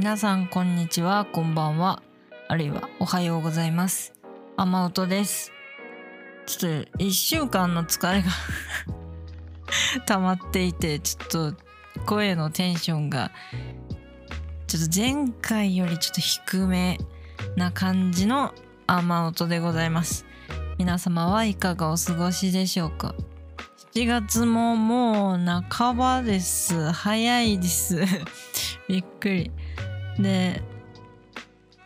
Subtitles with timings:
[0.00, 2.02] 皆さんこんにちはこんばんは
[2.48, 4.14] あるいはおはようございます。
[4.56, 5.52] 雨音です。
[6.46, 8.30] ちょっと1週間の疲れが
[10.06, 11.54] 溜まっていてちょっと
[12.06, 13.30] 声のテンションが
[14.68, 16.98] ちょっと前回よりちょっと低め
[17.56, 18.54] な感じの
[18.86, 20.24] 雨音でございます。
[20.78, 23.14] 皆様はいかがお過ごしでしょうか
[23.92, 26.90] ？7月ももう半ばです。
[26.90, 28.02] 早いです。
[28.88, 29.50] びっくり。
[30.22, 30.62] で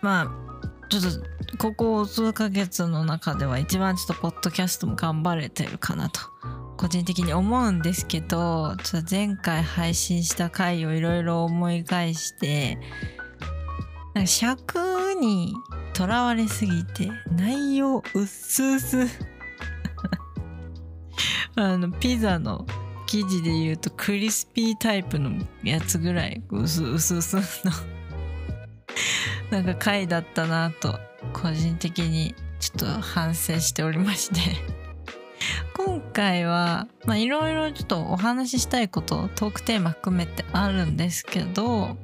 [0.01, 6.21] まあちょっとここ数ヶ月の中では一番ちょっとポッドキャストも頑張れてるかなと
[6.77, 12.79] 個人的に思うんですけどちょっと前回配信した回をいろいろ思い返して
[14.15, 15.55] なんか尺に
[15.93, 19.07] とらわれすぎて内容うっすうす
[21.57, 22.67] あのピザの
[23.07, 25.31] 生地で言うとクリスピータイプの
[25.63, 27.73] やつぐらいうすうすうすの
[29.51, 30.99] なんか回だったなと
[31.33, 34.41] 個人的にちょっと反省しておりまして。
[35.77, 41.99] 今回はまあいろいろちょっとお話ししたいことトークテーマ含めてあるんですけど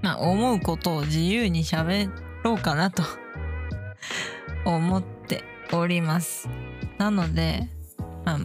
[0.00, 2.10] まあ思うことを自由に喋
[2.42, 3.02] ろうかなと。
[4.64, 6.48] 思っております。
[6.98, 7.68] なので
[8.24, 8.38] まあ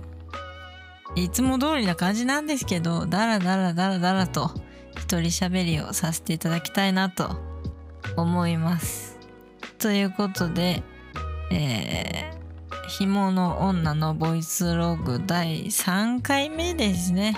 [1.15, 4.51] いつも通りな感じなんですけどダラダラダラダラと
[4.97, 7.37] 一人喋りをさせていただきたいなと
[8.17, 9.17] 思います。
[9.79, 10.83] ということで
[11.55, 17.37] えー、ひもの女のボイスログ第3回目ですね。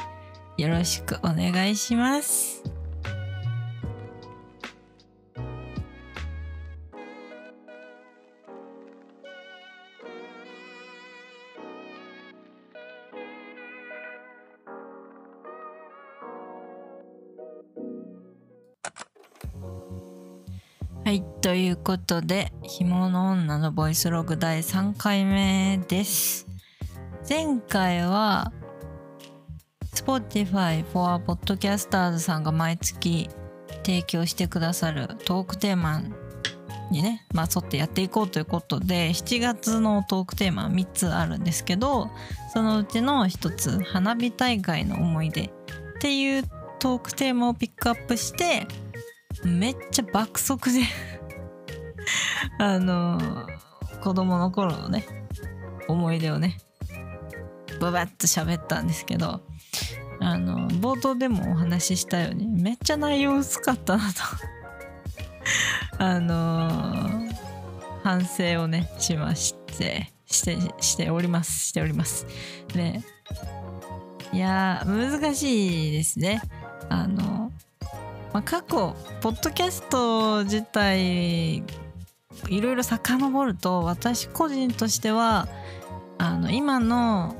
[0.57, 2.63] よろしくお願いします。
[21.45, 26.47] ということで、ひもの女のボイスログ第3回目です。
[27.29, 28.51] 前回は、
[29.93, 33.29] Spotify for Podcasters さんが毎月
[33.85, 36.01] 提供してくださるトークテーマ
[36.89, 42.09] にね、まあ、沿ってやっていこうということで、7月のトークテーマ3つあるんですけど、
[42.53, 45.51] そのうちの1つ、花火大会の思い出っ
[46.01, 46.43] ていう
[46.79, 48.65] トークテーマをピックアップして、
[49.43, 50.79] めっちゃ爆速で
[52.59, 53.47] あの
[54.01, 55.05] 子供の頃のね
[55.87, 56.57] 思い出をね
[57.79, 59.41] ババッと喋ったんですけど
[60.19, 64.21] あの冒頭でもお話ししたようにめっちゃ内容薄かったなと。
[65.97, 67.29] あの
[68.03, 72.25] 反省をねしましてしてしておりますしております。
[72.75, 73.03] ね
[74.33, 76.41] いや難しいですね。
[76.89, 77.51] あの
[78.33, 81.63] まあ、過去ポッドキャスト自体
[82.49, 85.47] いろいろ遡ると私個人としては
[86.17, 87.35] あの今の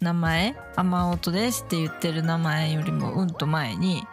[0.00, 4.06] 名前「雨音です」って言ってる名前よりもうんと前に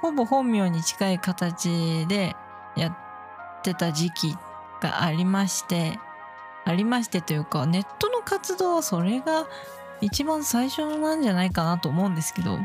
[0.00, 2.36] ほぼ本名に近い形で
[2.76, 4.36] やってた時期
[4.80, 5.98] がありまして
[6.64, 9.46] ありましてというかネットの活動はそれが
[10.00, 12.58] 一番最初なんじゃないかなと思うんですけど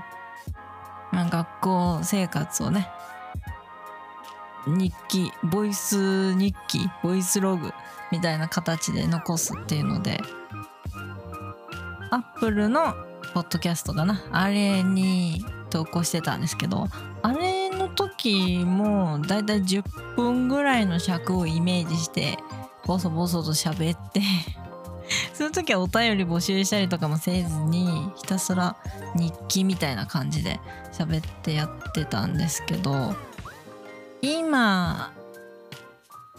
[1.11, 2.89] まあ、学校生活をね
[4.67, 7.71] 日記ボイス日記ボイスログ
[8.11, 10.19] みたいな形で残すっていうので
[12.11, 12.93] アップルの
[13.33, 14.23] ポッドキャストかな。
[14.31, 16.87] あれに投稿してたんですけど
[17.21, 22.37] あれの時もだいたい10分ぐらいの尺をイメージして
[22.85, 24.21] ボソボソと喋って
[25.33, 28.75] その時はお便り募集したりとかもせずにひたすら
[29.15, 30.59] 日記みたいな感じで
[30.91, 33.15] 喋ってやってたんですけど
[34.21, 35.13] 今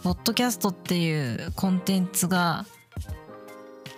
[0.03, 2.65] ポッドキャストっていうコンテンツが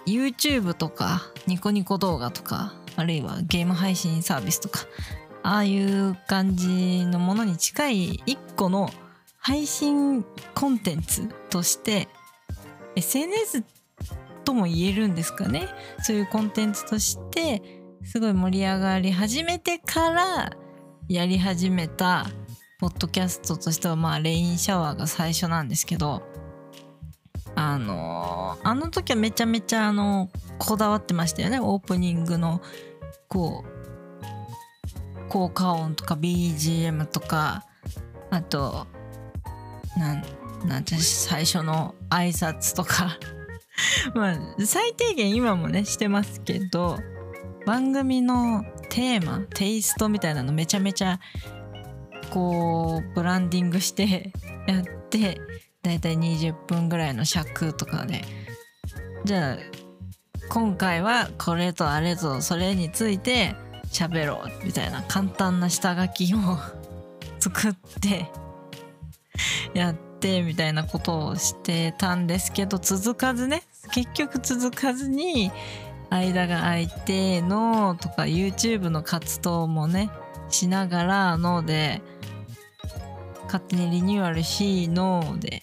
[0.05, 4.81] YouTube とかニコニコ動画とかあるいはゲーム配信サービスとか
[5.43, 8.89] ああいう感じのものに近い一個の
[9.37, 10.23] 配信
[10.55, 12.07] コンテンツとして
[12.95, 13.63] SNS
[14.45, 15.67] とも言えるんですかね？
[16.01, 17.61] そういうコンテンツとして
[18.05, 20.51] すごい盛り上がり始めてから
[21.09, 22.27] やり始めた
[22.83, 26.21] ポッドキャストとしてはまあレインシャワーが最初なんですけど
[27.55, 31.61] あのあの時はめちゃめちゃあのこだわってましたよね。
[31.61, 32.61] オープニングの
[33.29, 37.63] こう効果音とか BGM とか
[38.29, 38.85] あと
[39.95, 40.23] なん
[40.65, 43.17] なんて最初の挨拶とか。
[44.13, 46.99] まあ最低限今もねしてますけど
[47.65, 51.21] 番組のテーマテイストみたいなのめちゃめちゃ
[52.33, 54.33] こうブランディングして
[54.67, 55.39] やって
[55.83, 58.23] だいたい20分ぐらいの尺とかで。
[59.23, 59.57] じゃあ
[60.49, 63.55] 今回はこれとあれとそれについて
[63.87, 66.37] 喋ろうみたいな簡単な下書きを
[67.39, 68.29] 作って
[69.73, 73.63] やってみたいなことをしてたんですけど続かずね
[73.93, 75.51] 結局続かずに
[76.09, 80.09] 間が空いてのとか YouTube の活動もね
[80.49, 82.01] しながらので
[83.53, 85.61] 勝手にリニューアルしので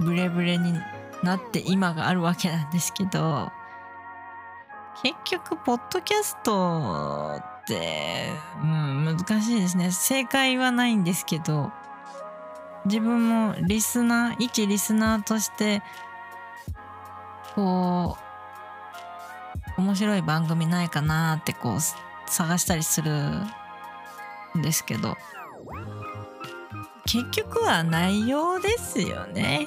[0.00, 0.72] ブレブレに
[1.22, 3.52] なって今があるわけなんですけど
[5.02, 8.30] 結局ポッドキャストって、
[8.62, 9.90] うん、難しいですね。
[9.90, 11.70] 正解はないんですけど
[12.86, 15.82] 自分もリスナー一リスナーとして
[17.54, 18.16] こ
[19.76, 23.12] う面白い番組ないかなってこう探したりする
[24.56, 25.18] んですけど
[27.06, 29.66] 結局は内容ですよね。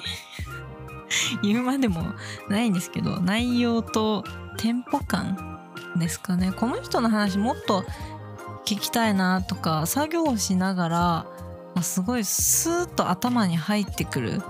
[1.41, 2.03] 言うまでも
[2.49, 4.23] ないんですけど内容と
[4.57, 5.59] テンポ感
[5.95, 6.51] ですかね。
[6.51, 7.83] この人の話もっと
[8.65, 11.25] 聞きたいなとか作業をしながら
[11.81, 14.41] すごいスーッと頭に入ってくる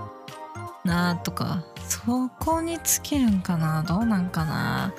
[0.84, 3.82] なとかそこに尽きるんかな？
[3.82, 4.92] どうなんかな？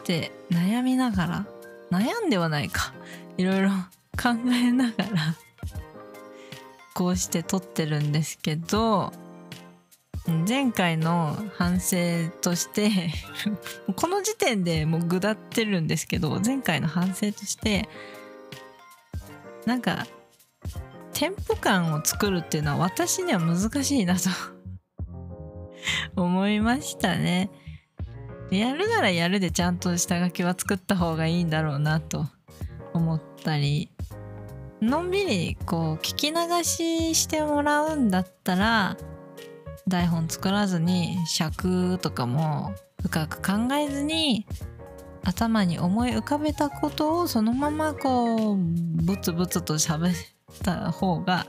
[0.00, 1.46] って悩みながら
[1.90, 2.92] 悩んではないか。
[3.36, 3.70] いろいろ
[4.20, 5.36] 考えながら。
[6.94, 9.12] こうして撮ってるんですけど
[10.48, 11.96] 前回の反省
[12.40, 12.90] として
[13.96, 17.88] この時点でもうぐだってるんですけど前回の反省として
[19.66, 20.06] なんか
[21.12, 24.30] テンポ感を作るっていうのは私には難しいなと
[26.20, 27.50] 思いましたね。
[28.50, 32.26] やるならやるでちゃんと下書きは作った方がいいんだろうなと
[32.92, 33.90] 思ったり
[34.82, 38.96] のんびりこう聞き流ししてもらうんだったら
[39.86, 44.44] 台本作らずに尺とかも深く考えずに
[45.22, 50.14] 頭に思い浮かべたことをそのままこうブツブツと喋っ
[50.64, 51.46] た方が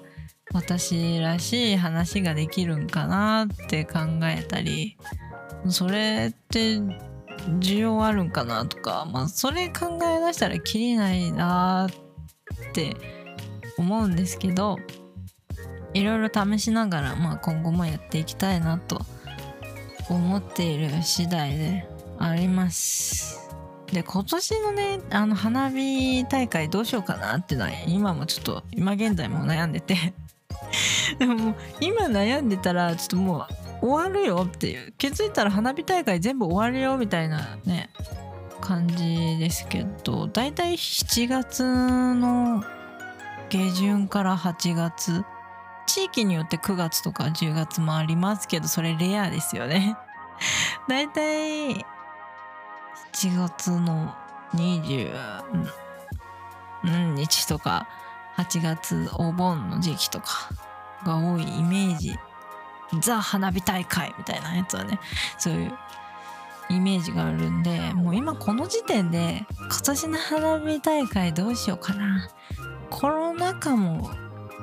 [0.53, 4.95] 私らしい話ができるんかなって考えたり
[5.69, 6.77] それって
[7.59, 13.22] 需要あるんかなとかまあそれ考え出したらきりないなって
[13.77, 14.77] 思うんですけど
[15.93, 19.01] いろいろ試しながら、まあ、今後もやっていきたいなと
[20.09, 21.87] 思っている次第で
[22.19, 23.43] あります。
[23.91, 30.13] で今年のねあの花火大会どうしようかなっていうのは今もちょっと今現在も悩んでて
[31.19, 33.45] でもも今悩んでたらちょっとも
[33.81, 37.91] う終わるよっていう気づいたら花火大会全部終わるよみたいなね
[38.61, 41.63] 感じですけどだいたい7月
[42.15, 42.63] の
[43.53, 45.23] 下旬から8月。
[45.85, 49.95] 地域によって9月とか10月もありますけどそれレアですよね。
[50.89, 51.85] だいたい
[53.11, 54.15] 7月の
[54.55, 55.13] 20
[57.15, 57.87] 日とか
[58.37, 60.49] 8月お盆の時期とか
[61.05, 62.17] が多いイメージ。
[63.01, 64.99] ザ花火大会みたいなやつはね。
[65.37, 65.77] そういう
[66.69, 72.29] イメージがあるんでもう今この時点で今年の花火大会どうしようかな。
[72.93, 74.09] コロナ禍も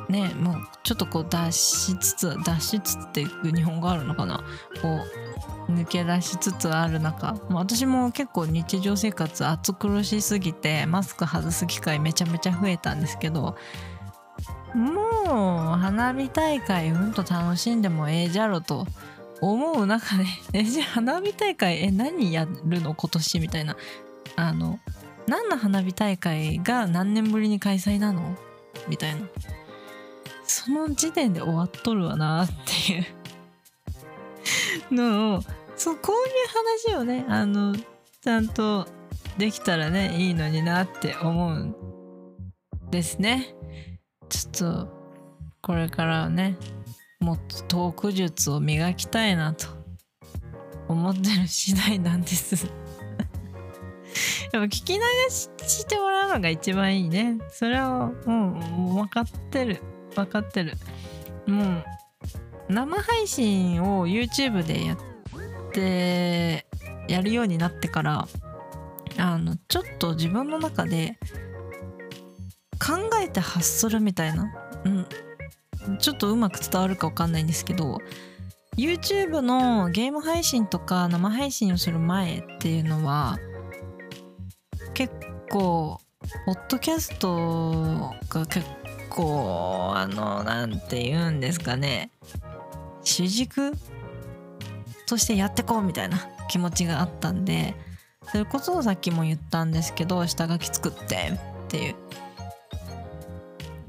[0.08, 4.38] ねもうちょっとこう脱しつつ脱しつつっていう日本語あるのかな？
[4.80, 5.00] こ
[5.68, 7.34] う抜け出しつつある中。
[7.48, 13.56] まあ私も結構日常生活暑苦しすぎてマスク外す機会めちゃめちゃ増えたんですけど
[14.74, 18.86] もう花火大会うんと楽しんでもええじゃろと
[19.40, 22.94] 思う中でえじゃあ花火大会え何やるの？
[22.94, 23.76] 今年みたいな。
[24.36, 24.78] あの
[25.30, 28.36] 何の花火大会が何年ぶりに開催なの？
[28.88, 29.20] みたいな。
[30.42, 32.48] その時点で終わっとるわなっ
[32.86, 33.06] ていう。
[34.92, 35.40] のを
[35.76, 38.88] そうこういう話をねあのちゃんと
[39.38, 41.76] できたらねいいのになって思うん
[42.90, 43.54] ですね。
[44.28, 44.88] ちょっと
[45.62, 46.56] これからね
[47.20, 49.68] もっとトーク術を磨きたいなと
[50.88, 52.66] 思ってる次第なんです。
[54.52, 57.38] やっぱ聞き流してもらうのが一番いいね。
[57.50, 59.80] それはもう分かってる。
[60.14, 60.74] 分かってる。
[61.46, 61.84] もう
[62.68, 64.98] 生配信を YouTube でやっ
[65.72, 66.66] て
[67.08, 68.28] やるようになってから
[69.18, 71.18] あのちょっと自分の中で
[72.80, 74.52] 考えて発するみたいな、
[74.84, 77.98] うん、ちょっとうまく伝わるか分かんないんですけど
[78.76, 83.38] YouTube のゲーム配信とか生配信をする前っていうのは
[84.94, 85.12] 結
[85.50, 86.00] 構
[86.46, 88.66] ポッドキャストが結
[89.08, 92.10] 構あのなんて言うんですかね。
[93.02, 93.72] 主軸
[95.06, 96.18] としてやってこうみたいな
[96.48, 97.74] 気持ちがあったんで
[98.30, 101.32] それこそさっきも言ったんですけど下書き作って
[101.64, 101.94] っていう。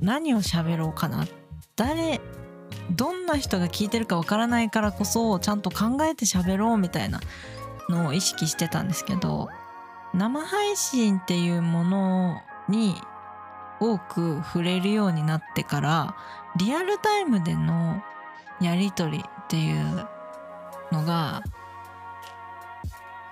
[0.02, 1.28] 何を喋ろうかな。
[1.76, 2.20] 誰
[2.92, 7.22] どんな人が聞いてるかわからないからこそちゃんと考えて喋ろうみたいな
[7.90, 9.50] のを意識してたんですけど
[10.14, 12.96] 生配信っていうものに
[13.80, 16.16] 多く触れるようになってから
[16.58, 18.02] リアルタイムでの
[18.60, 20.08] やり取りっていう
[20.92, 21.44] のが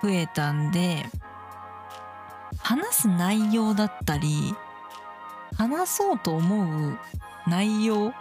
[0.02, 1.06] 増えたんで
[2.62, 4.56] 話す内容だったり
[5.58, 6.98] 話そうと思う
[7.48, 8.14] 内容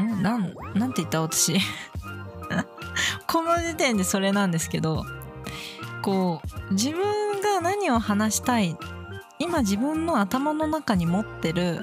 [0.00, 0.22] ん？
[0.22, 1.58] なんなんて言った私。
[3.26, 5.04] この時点でそれなんですけど
[6.02, 8.76] こう自分が何を話したい
[9.38, 11.80] 今自分の頭の中に持ってる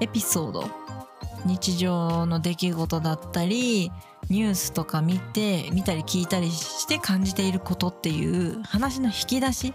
[0.00, 0.64] エピソード
[1.46, 3.90] 日常の出来事だったり
[4.28, 9.72] ニュースとか見て見たり聞いたりして感じていることっていう話の引き出し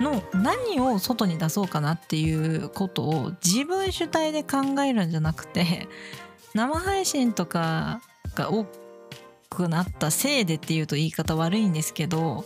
[0.00, 5.88] の何を外に出そうかなっていうことを自分主体で考えるんじゃなくて
[6.54, 8.00] 生配信とか
[8.34, 8.64] が多
[9.52, 12.44] くなったせいでっていうと言い方悪いんですけど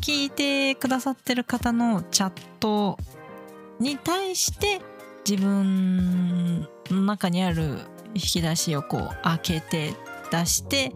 [0.00, 2.96] 聞いてくださってる方のチャット
[3.80, 4.80] に対して
[5.28, 7.80] 自分の中にある
[8.14, 9.94] 引き出しをこう開けて
[10.30, 10.92] 出して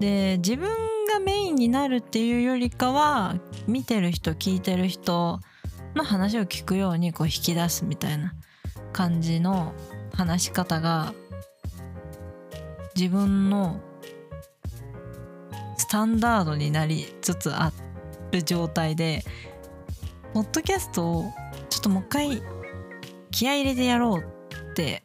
[0.00, 0.68] で自分
[1.06, 3.36] がメインになるっていうよりかは
[3.68, 5.40] 見てる人聞いてる人
[5.94, 8.34] の話を聞くようにこう引き出すみたいな
[8.92, 9.72] 感じの
[10.12, 11.14] 話し方が
[12.96, 13.80] 自分の
[15.76, 17.70] スタンダードになりつつあ
[18.32, 19.22] る状態で
[20.32, 21.32] ポッドキャストを
[21.68, 22.42] ちょっともう一回
[23.30, 24.20] 気合入れてやろう
[24.70, 25.02] って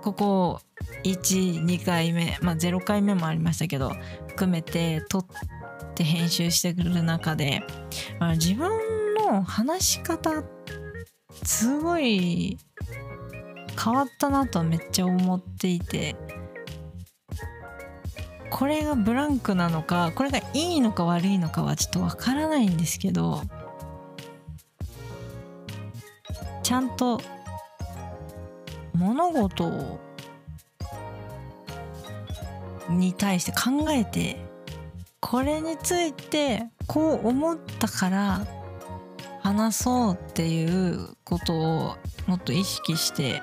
[0.00, 0.60] ここ
[1.04, 3.92] 12回目まあ0回目もありましたけど
[4.28, 5.26] 含めて撮っ
[5.94, 7.62] て編集してくる中で、
[8.18, 8.70] まあ、自分
[9.14, 10.42] の話し方
[11.44, 12.58] すごい
[13.82, 16.16] 変わったなとめっちゃ思っていて
[18.52, 23.42] これがブランクなのかこれがいいのか悪いのかはちょっとわからないんですけど
[26.62, 27.18] ちゃんと
[28.94, 29.98] 物事を
[32.90, 34.36] に対して考えて
[35.20, 38.46] これについてこう思ったから
[39.40, 43.42] 話そうっていうことをもっと意識して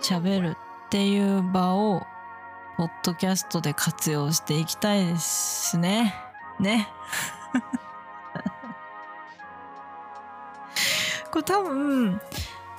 [0.00, 2.02] 喋るっていう場を
[2.78, 6.14] ポッドキャストで活用していきたいですね。
[6.60, 6.88] ね。
[11.32, 12.20] これ多分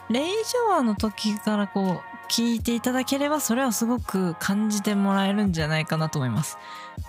[0.10, 6.58] レイジョアの時からこう聞いていただければそれはすごく感じてもらえるんじゃないかなと思います。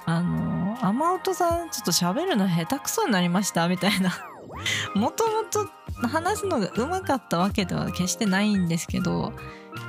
[0.04, 4.10] あの雨音さんちょっと喋るの下手くそになりましたみたいな
[4.96, 5.64] もともと
[6.08, 9.32] 話すのが上手かったわけでは決してないんですけど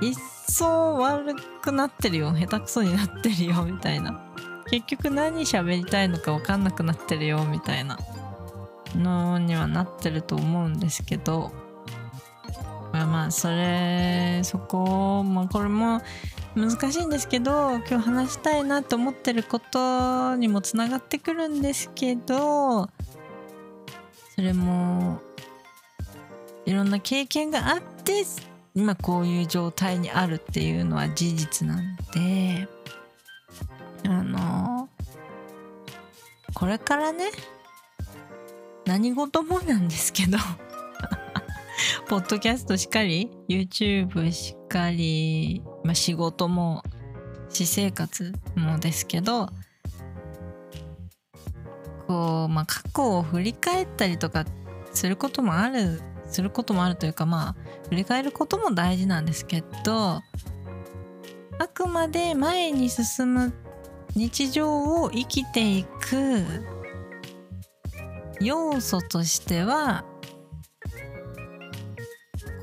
[0.02, 0.16] 一
[0.50, 4.22] 層悪くなってるよ下手くそになってるよみたいな。
[4.70, 7.98] 結局何喋りたいのか分かんなくなってるよみたいな。
[8.96, 11.52] のにはなってると思うんですけど。
[12.94, 16.02] まあそれそこまあこれも
[16.56, 22.90] 難しいんですけど今日話したいなと思ってることにもつながってくるんですけど
[24.36, 25.22] それも
[26.66, 28.26] いろんな経験があって
[28.74, 32.68] 今こういう状態にあるっていうのは事実なんで
[34.06, 34.90] あの
[36.54, 37.32] これからね
[38.86, 40.38] 何事もなんですけど
[42.08, 46.84] ポッドキャストしかり YouTube しかり、まあ、仕事も
[47.50, 49.50] 私生活もですけど
[52.08, 54.46] こう、まあ、過去を振り返ったりとか
[54.94, 56.01] することもある
[56.32, 57.56] することもあるというかまあ
[57.90, 60.22] 振り返ることも大事なんですけど
[61.60, 63.54] あくまで前に進む
[64.16, 66.44] 日常を生きていく
[68.40, 70.04] 要素としては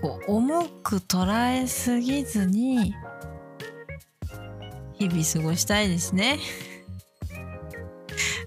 [0.02, 2.94] こう重く捉えすぎずに
[4.94, 6.38] 日々過ごしたいですね。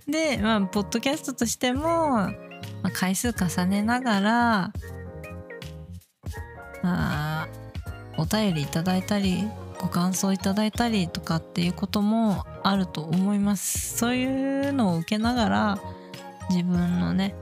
[0.08, 2.34] でまあポッドキャストとしても、ま
[2.84, 4.74] あ、回数重ねながら
[6.84, 7.48] あ
[8.18, 9.48] お便りいただいたり
[9.80, 13.98] ご感想いただいたりとかっていうこともあると思います。
[13.98, 15.80] そういうのを受けながら
[16.50, 17.36] 自分のね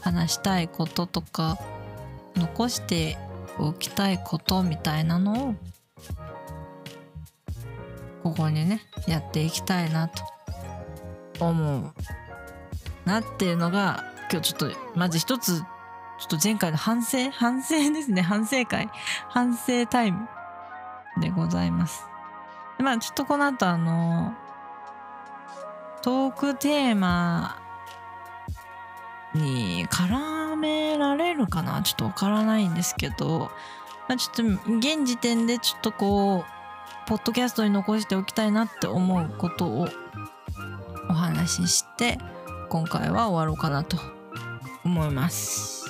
[0.00, 1.58] 話したいこととか
[2.36, 3.16] 残して
[3.58, 5.54] おきたいことみたいなのを
[8.22, 10.24] ここにねやっていきたいなと
[11.40, 11.92] 思う。
[13.04, 15.62] なっていうのが今日ちょっとまず一つ
[16.26, 18.22] ちょっと前回の反省 反省ですね。
[18.22, 18.88] 反省会。
[19.28, 20.26] 反省タイム
[21.20, 22.08] でございます。
[22.78, 24.34] まあちょっとこの後あの
[26.02, 27.56] トークテーマ
[29.34, 31.82] に絡められるかな？
[31.82, 33.50] ちょっとわからないんですけど、
[34.08, 39.88] まあ、ちょっと現時点でちょっとこうポッドキャストに残しておきたいなって思うことを
[41.10, 42.18] お話しして
[42.70, 43.98] 今回は終わろうかなと
[44.84, 45.83] 思います。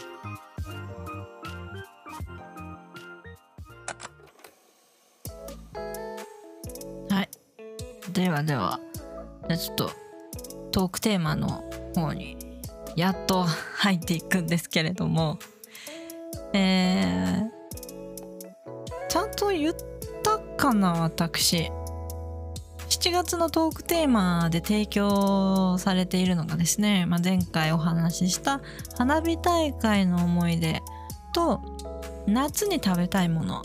[8.15, 8.79] ではでは、
[9.49, 9.91] じゃちょっと
[10.71, 11.65] トークテーマの
[11.97, 12.37] 方に
[12.95, 15.41] やっと入っていくんですけれども、
[16.53, 19.75] えー、ちゃんと言っ
[20.23, 21.73] たかな私。
[22.89, 28.61] 7月のトークテーマで提供されているのがですね、まあ、前回お話しした
[28.97, 30.81] 花火大会の思い出
[31.35, 31.61] と
[32.29, 33.63] 夏に食べたいもの。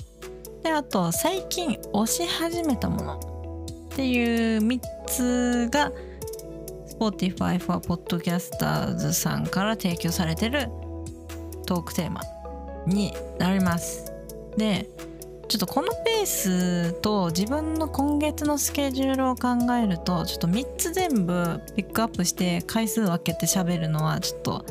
[0.63, 3.28] であと最近推し始めたもの。
[3.91, 5.91] っていう3つが
[7.00, 10.67] Spotify for Podcasters さんから提供されてる
[11.65, 12.22] トークテーマ
[12.86, 14.12] になります。
[14.58, 14.89] で、
[15.50, 24.65] ちょっとこのペースと自分の今月のスケジュールを考えるとちょっと3つ全部ピックアップして回数分けて喋るのはちょっと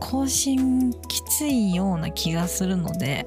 [0.00, 3.26] 更新きついような気がするので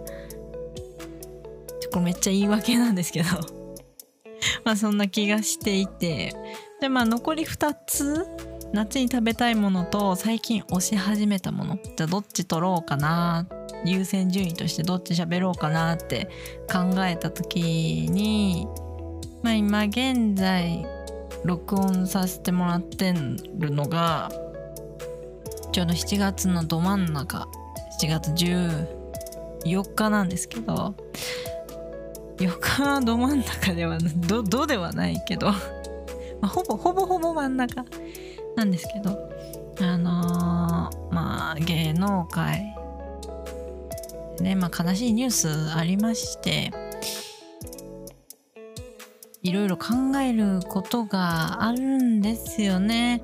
[1.91, 3.29] これめっちゃ言い訳なんですけど
[4.63, 6.35] まあそんな気がしていて。
[6.81, 8.27] でまあ残り2つ
[8.73, 11.77] 夏に食べたいものと最近推し始めたもの。
[11.95, 13.47] じゃあどっち取ろうかな。
[13.85, 16.29] 優先順位としてどっち喋ろうかなって
[16.71, 18.65] 考えた時に
[19.41, 20.85] まあ今現在
[21.43, 23.13] 録音させてもらって
[23.57, 24.31] るのが
[25.73, 27.47] ちょうど7月のど真ん中。
[27.99, 30.95] 7月14日なんですけど。
[32.37, 35.51] 4日はど真ん中では どどではないけど
[36.41, 37.85] まあ、ほぼほぼほぼ真ん中
[38.55, 39.29] なんですけど
[39.81, 42.75] あのー、まあ芸能界
[44.39, 46.71] ねまあ悲しいニュースありまして
[49.41, 53.21] いろいろ考えることがあるんですよね。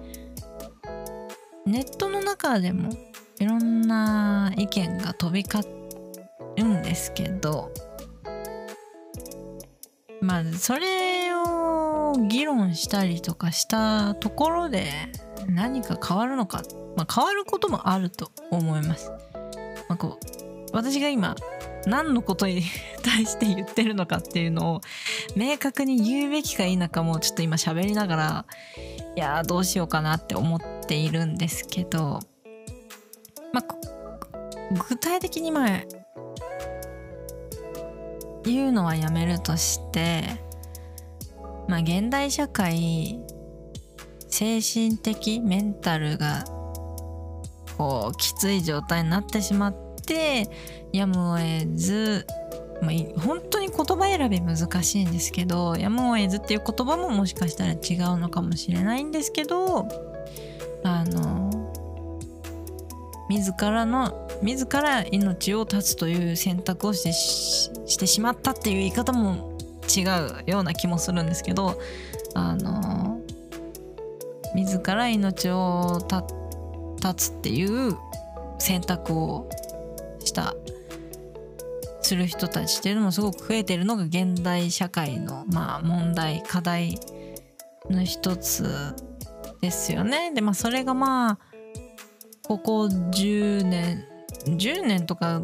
[1.65, 2.89] ネットの中でも
[3.39, 5.63] いろんな意見が飛び交
[6.57, 7.71] るんですけど
[10.21, 14.85] まあそれを議論したりとかしたところで
[15.47, 16.63] 何か変わるのか、
[16.95, 19.11] まあ、変わることもあると思います。
[19.87, 21.35] まあ、こう私が今
[21.85, 22.61] 何のことに
[23.03, 24.81] 対して言ってるのかっていうのを
[25.35, 28.45] 明確に言うべきか否かもちょっと今喋りながら
[29.15, 32.19] いやどうしようかなって思っているんですけど、
[33.53, 33.65] まあ、
[34.89, 35.79] 具体的にまあ
[38.45, 40.23] 言うのはやめるとして
[41.67, 43.19] まあ現代社会
[44.29, 46.45] 精神的メンタルが
[47.77, 49.75] こうきつい状態になってしまっ
[50.05, 50.49] て
[50.91, 52.27] やむを得ず、
[52.81, 59.87] まあ、本当に言葉選び難しいんですけどやむを得ずっていう言葉ももしかしたら違うのかもしれないんですけど
[60.83, 61.71] あの
[63.29, 69.57] 自らの自ら命を絶つという選択をしてしてしまったっていう言い方も
[69.89, 71.79] 違うような気もするんですけど
[72.35, 73.19] あの
[74.55, 75.99] 自ら命を
[77.01, 77.97] 絶つっていう
[78.59, 79.49] 選択を
[80.19, 80.55] した
[82.01, 86.99] する人たちっていうのもすごく増えてるのが現代社会のまあ問題課題
[87.89, 88.95] の一つ
[89.61, 90.31] ですよね。
[90.33, 91.39] でまあそれがまあ
[92.43, 94.08] ここ10年
[94.45, 95.41] 10年とか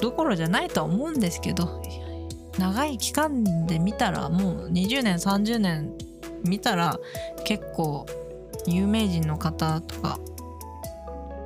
[0.00, 1.82] どころじゃないとは思うんですけど
[2.58, 5.92] 長い期間で見たらもう20年30年
[6.44, 6.98] 見たら
[7.44, 8.06] 結構
[8.66, 10.18] 有名人の方とか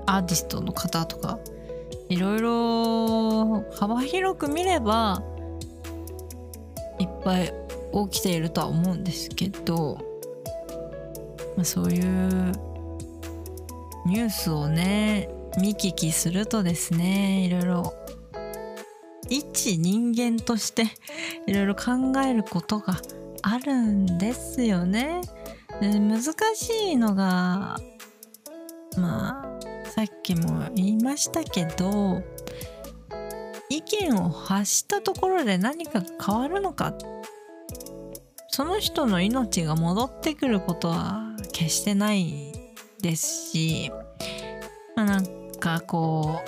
[0.07, 1.39] アーティストの方とか
[2.09, 5.23] いろいろ幅広く見れば
[6.99, 7.53] いっぱい
[8.11, 9.99] 起きているとは思うんですけど、
[11.57, 12.53] まあ、そういう
[14.07, 17.95] ニュースをね見聞きするとですねいろいろ
[19.29, 20.85] 一人間として
[21.47, 21.93] いろいろ考
[22.25, 23.01] えることが
[23.43, 25.23] あるんですよね。
[25.81, 26.23] 難
[26.55, 27.79] しいのが
[28.97, 32.23] まあさっきも言いましたけど
[33.71, 36.93] 意見を発したところで何か変わるのか
[38.49, 42.53] その人の命が戻ってくることは決してない
[43.01, 43.91] ですし、
[44.97, 45.40] まあ、なんか
[45.87, 46.41] こ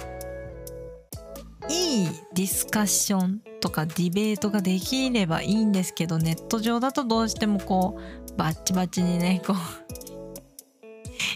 [1.68, 9.56] ういいディスカッションとかディベートができればいいんですけどネット上だとどうしてもこうバッチバチにねこう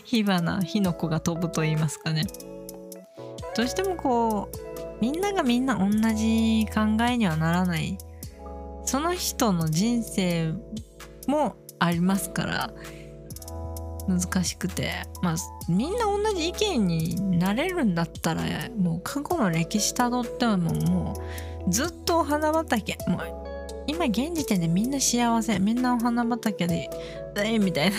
[0.04, 2.24] 火花火の粉が飛ぶと言いますかね。
[3.56, 7.98] どうしてもこうみんながみんな同じ考えにはならない。
[8.84, 10.52] その人の人生
[11.26, 12.72] もありますから。
[14.09, 14.92] 難しくて
[15.23, 15.37] まあ
[15.69, 18.42] みんな同じ意見になれるんだったら
[18.77, 21.14] もう過去の歴史たどってもも
[21.66, 23.21] うずっとお花畑もう
[23.87, 26.90] 今現時点でみんな幸せみんなお花畑で
[27.37, 27.97] えみたいな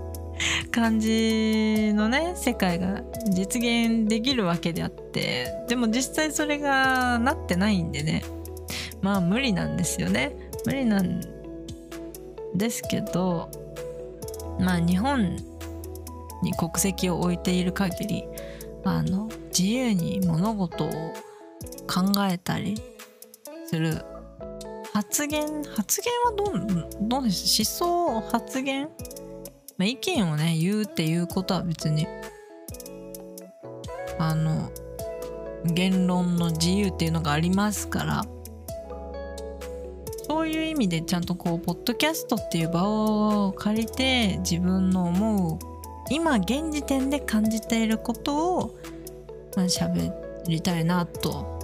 [0.70, 8.22] 感じのね世界が実現できるわけであってでも実際それがなってないんでね
[9.02, 10.34] まあ無理なんですよね。
[10.64, 11.20] 無理なん
[12.54, 13.50] ですけど
[14.58, 15.36] まあ日本
[16.42, 18.24] に国籍を置いている限り
[18.84, 20.88] あの自由に物事を
[21.86, 22.80] 考えたり
[23.66, 24.04] する
[24.92, 27.62] 発言発言はどうどうです？
[27.62, 28.88] 思想発言？
[29.76, 32.06] まあ、意見をね言うっていうことは別に
[34.18, 34.70] あの
[35.64, 38.24] 言論の自由っていうのがありますから
[40.26, 45.58] そういう意味でちゃんとこうポッドキャストっていう場を借りて自分の思う
[46.10, 48.78] 今現時点で感じていることを
[49.54, 50.12] まあ喋
[50.48, 51.60] りたいなと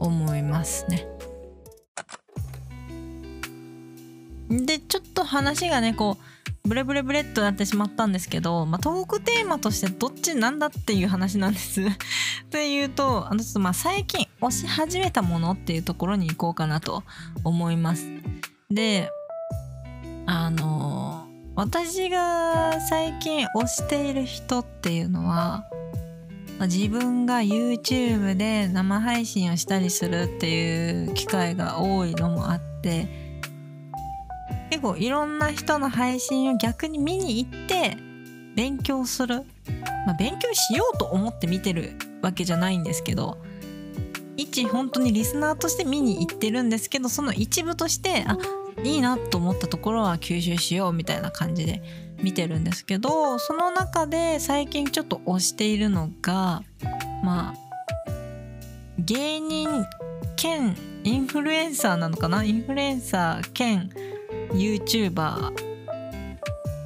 [0.00, 1.06] 思いますね。
[4.48, 6.35] でちょっと話がねこう
[6.66, 11.82] ブレブレブレっとなってしまったんですけど、まあ、トークテーマとしてどっちなんだっていう話なんです。
[12.50, 17.04] というとあのちょっとまあ最近推し始めたものっていうところに行こうかなと
[17.44, 18.06] 思います。
[18.70, 19.10] で
[20.26, 25.64] あの私が最近推している人っていうのは、
[26.60, 33.25] 自分が YouTube で生配信をしたりするっていう機会が多いのもあって
[34.76, 37.96] 結構いろんな人の配信を逆に見に行って
[38.54, 39.36] 勉強する、
[40.06, 43.38] まあ、勉強しようと思って見てるわけじゃないんですけど
[44.36, 48.36] 一本当にリスナーとして見に行ってるんですけどその一部としてあ
[48.84, 51.82] いいなと思ったところは吸収しようみたいな感じで
[52.22, 56.62] 見てるんですけどその中で最近ちょっと推しているのが
[57.24, 58.12] まあ
[58.98, 59.86] 芸人
[60.36, 62.44] 兼インフルエンサーなのかな？
[62.44, 63.88] インフルエンサー兼
[64.52, 65.52] YouTuber っ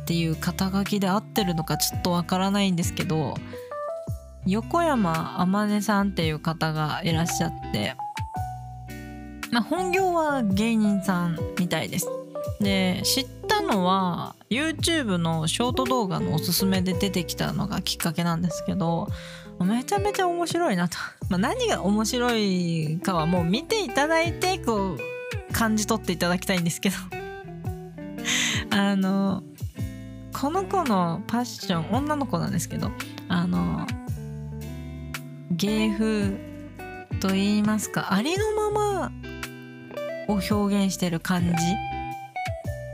[0.07, 3.35] ていう肩書きで合ってるのかちょっとわからないんですけど
[4.47, 7.95] 横山天音さんっていう方がいらっしゃって
[9.53, 12.09] まあ本業は芸人さんみたいです。
[12.61, 19.09] で知ったのは YouTube のショート動画のおすすめで出てきたのがきっかけなんですけど
[19.61, 20.97] めちゃめちゃ面白いなと、
[21.29, 27.20] まあ、何が面白いかはもう見ていただいてこう感じ取っていただきたいんですけど。
[28.71, 29.43] あの
[30.33, 32.91] この子のパッション女の子なんですけど
[33.29, 33.87] あの
[35.51, 36.39] 芸風
[37.21, 39.13] と言いますかありのまま
[40.29, 41.55] を表現してる感じ。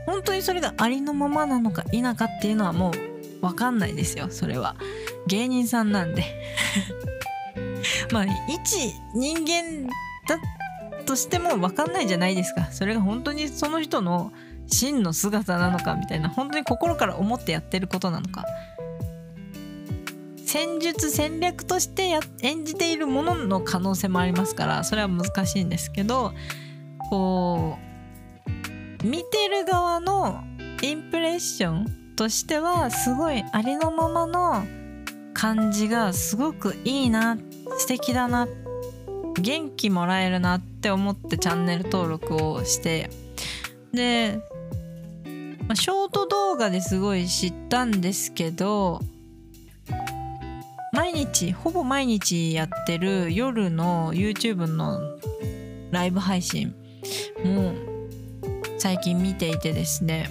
[0.05, 4.75] 本当にそれがありのままなのか否かっていうのはもう分かんないですよそれは。
[5.27, 6.23] 芸人さんなんで。
[8.11, 9.89] まあ一人間
[10.27, 10.39] だ
[11.05, 12.69] としても分かんないじゃないですか。
[12.71, 14.31] それが本当にその人の
[14.67, 18.45] 真の姿なのかみたいな本当に心から思ってやってることなのか。
[20.47, 26.33] 戦術戦略としてや演じているものの可能性もありますからそれは難しいんですけど
[27.09, 27.77] こ
[29.03, 30.45] う見てる側の
[30.81, 34.63] インプレッションとしてはすごいありのままの
[35.33, 37.37] 感じがすごくいいな
[37.77, 38.47] 素敵だな
[39.39, 43.09] 元気もらえるなって思ってチャンネル登録をして。
[43.93, 44.39] で
[45.67, 49.01] まあ、ショート動画ですごい知ったんですけど
[50.93, 54.99] 毎日ほぼ毎日やってる夜の YouTube の
[55.91, 56.73] ライブ配信
[57.43, 57.73] も
[58.77, 60.29] 最近見ていてですね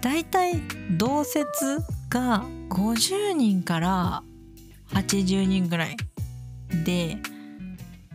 [0.00, 0.60] だいたい
[0.98, 1.78] 同説
[2.08, 4.22] が50人から
[4.92, 5.96] 80人ぐらい
[6.84, 7.18] で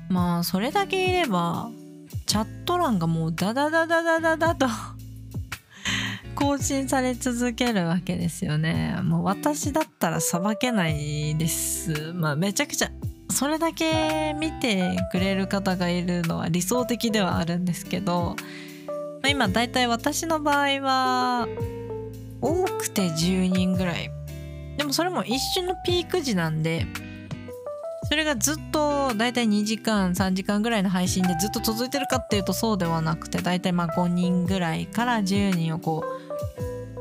[0.10, 1.70] まあそれだけいれば
[2.26, 4.68] チャット欄がもうダダダダダダダと
[6.40, 8.98] 更新され続けるわけですよね。
[9.04, 12.14] もう私だったらさばけないです。
[12.14, 12.90] まあめちゃくちゃ
[13.30, 18.38] それだけ見てくれる方がいるのは理想的ではあるんですけど、
[18.88, 21.48] まあ、今だいたい私の場合は
[22.42, 24.10] 多くて10人ぐらい。
[24.78, 26.86] でもそれも一瞬のピーク時なんで
[28.10, 36.29] それがずっとだいたい2時間3時間ぐらいの配信でずっと続いてるかっていうとそうではなくてだいたいまあ5人ぐらいから10人をこう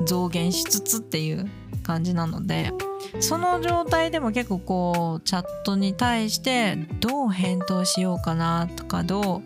[0.04, 1.46] 増減しつつっていう
[1.82, 2.72] 感じなので
[3.20, 9.42] その状態でも結構こうチャットに対してどう返答しようかなとかどう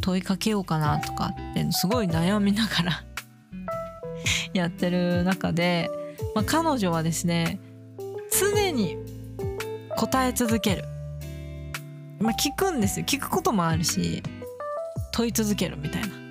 [0.00, 3.04] 問いかけようかなとかってすごい悩みながら
[4.52, 5.90] やってる中で、
[6.34, 7.60] まあ、彼女はですね
[8.38, 8.98] 常に
[9.96, 10.84] 答え続ける。
[12.20, 13.06] まあ聞くんですよ。
[13.06, 14.22] 聞くこともあるし
[15.12, 16.08] 問い続けるみたいな「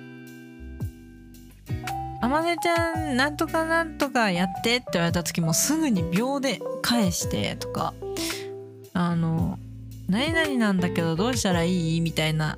[2.34, 7.94] まねちゃんなんとかなんとかやって」って言われた時もすぐに秒で返してとか
[8.92, 9.60] あの
[10.10, 12.56] 「何々なんだけどどうしたらいい?」みたいな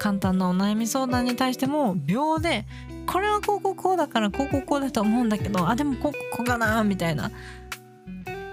[0.00, 2.66] 簡単なお悩み相談に対しても秒で
[3.06, 7.30] 「これはこうこうこうだからこうこうこうだと思うんだけどあでもこうこうかな」みたいな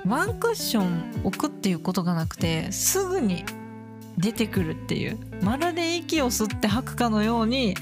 [0.05, 3.43] ワンクッション置くっていうことがなくてすぐに
[4.19, 7.75] 出てくるっていうまるで息を吸って吐くかのように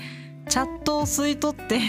[0.47, 1.81] チャットを吸い取って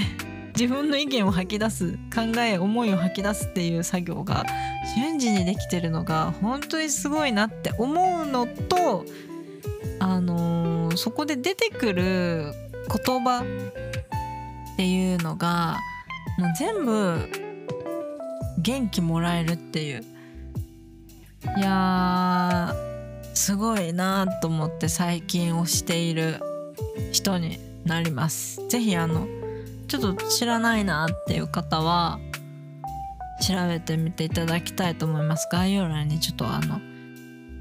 [0.58, 4.46] 自分の意見を吐き出す考え思いを吐き出すっていう作業が
[4.94, 9.04] 瞬時にできてるのが本当にすごいなって思うのと
[9.98, 12.52] あのー、そこで出てくる
[13.04, 13.44] 言葉
[14.74, 15.78] っていうのが
[16.38, 17.18] もう全部
[18.58, 20.04] 元気もらえるっていう。
[21.58, 22.74] いや
[23.34, 26.40] すごいなと思って最近推している
[27.12, 28.66] 人になります。
[28.68, 29.28] 是非あの
[29.88, 32.18] ちょっと知らないなっていう方は
[33.40, 35.48] 調べてみていただきたいと思います。
[35.50, 36.80] 概要欄にちょっとあの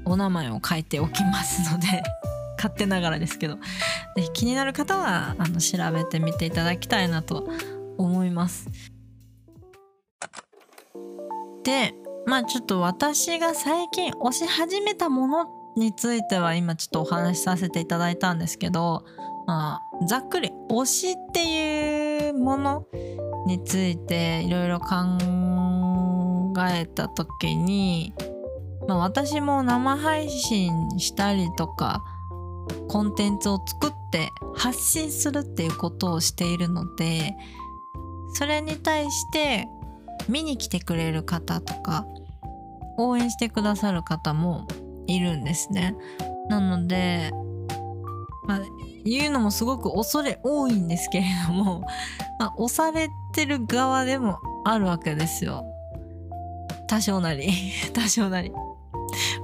[0.04, 2.02] お名前を書いておきますので
[2.56, 3.58] 勝手ながらですけど
[4.14, 7.48] で気になる方はあの調べてみていただきたいなと
[7.98, 8.68] 思います。
[11.62, 11.94] で
[12.26, 19.04] まあちょっと私が最近推し始めたものについては今ちょっとお話しさせていただいたんですけど、
[19.46, 22.86] まあ、ざっくり推しっていうもの
[23.46, 24.96] についていろいろ考
[26.70, 28.12] えた時に、
[28.88, 32.02] まあ、私も生配信したりとか
[32.88, 37.36] コンテンツを作って発信するっていうことをしているので
[38.34, 39.66] それに対して
[40.28, 42.06] 見に来てくれる方とか
[42.98, 44.66] 応援してくださる方も
[45.06, 45.94] いるんですね。
[46.48, 47.30] なので、
[48.46, 48.60] まあ、
[49.06, 51.80] 言うのもすごく恐れ多いんですけれども、
[52.38, 55.64] まあ、押されてる側でもあるわけですよ。
[56.88, 57.50] 多少なり
[57.94, 58.52] 多少なり。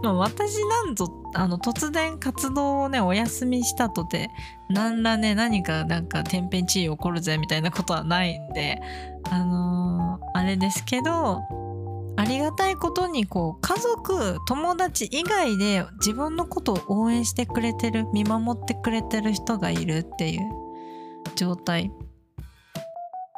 [0.03, 4.29] まあ私なんぞあの突然活動をねお休みしたとて
[4.69, 8.81] 何らね何かなんか天変地異起こるぜみたいなことはないんで
[9.31, 11.41] あのー、あれですけど
[12.17, 20.41] ありがたいことにこう家族友達以外で自分のことを応援してくれてる見守ってくれてる人がいるっていう
[21.37, 21.91] 状態。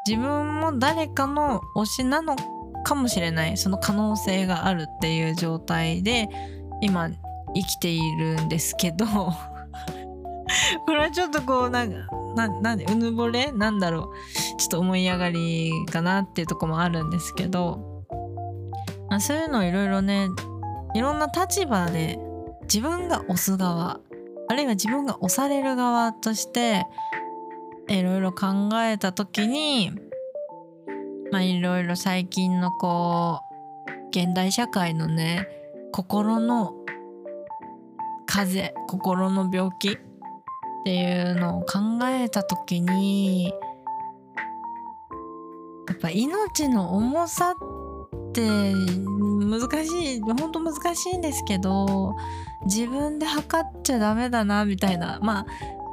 [0.07, 2.37] 自分も誰かの推しなの
[2.85, 3.57] かもしれない。
[3.57, 6.29] その可能性があるっていう状態で
[6.83, 7.09] 今
[7.55, 9.07] 生きているんですけど。
[10.85, 11.97] これはちょっとこうなんか
[12.37, 13.51] ななんうぬぼれ？
[13.53, 14.13] なんだろ
[14.57, 14.57] う。
[14.59, 17.94] ちょっと思い上がりかなっていうとこもあるんですけど。
[19.09, 20.29] まあ、そういうのいろいろね
[20.95, 22.19] いろんな立場で
[22.63, 24.01] 自分が押す側
[24.49, 26.87] あるいは自分が押される側として
[27.89, 29.93] いろいろ考えた時に
[31.31, 33.41] まあいろいろ最近のこ
[33.89, 35.49] う現代社会のね
[35.93, 36.75] 心の
[38.27, 39.99] 風邪心の病気っ
[40.85, 43.53] ていうのを考えた時に
[45.89, 47.74] やっぱ命の重さっ
[48.35, 48.75] って
[49.45, 52.17] 難しい本当難しいんですけど
[52.67, 55.21] 自分で測っちゃダメだなみたいな。
[55.23, 55.47] まあ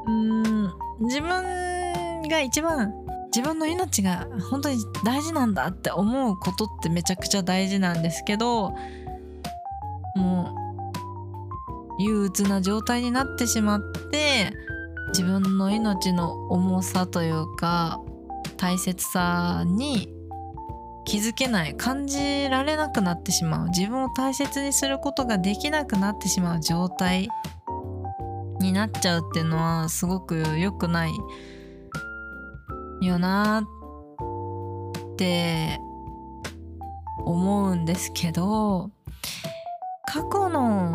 [0.08, 2.94] うん自分が一番
[3.34, 8.74] 自分の命が本当に大事なんだって思うことってめちゃくちゃ大事なんですけど
[10.16, 10.56] も
[12.00, 13.80] う憂鬱な状態になってしまっ
[14.12, 14.52] て
[15.10, 18.00] 自分の命の重さというか
[18.58, 20.21] 大切さに
[21.06, 23.68] 気づけない感じられなくなってしまう。
[23.70, 27.30] 自分を大切にすることができなくなってしまう状態
[28.60, 31.12] になっちゃうっていうのはすごく良くない
[33.02, 35.80] よなって
[37.26, 38.92] 思うんですけど
[40.06, 40.94] 過去の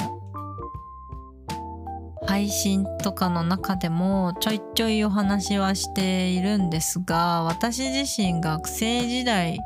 [2.27, 9.59] 配信とかの中でもちょいちょいお話はしているんですが私自身学生時代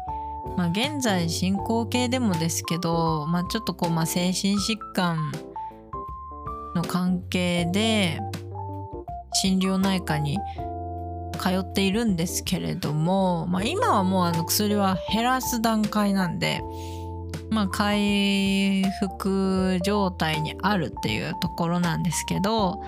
[0.56, 5.32] まあ現在進行形でもですけど、まあ、ちょっとこう、まあ、精神疾患
[6.74, 8.20] の関係で
[9.32, 10.38] 心療内科に
[11.38, 16.60] 通っているんですけれども、まあ、今はもうあの薬は減らす段階なんで、
[17.50, 22.82] まあ、回復状態にあるっていうところなんですけど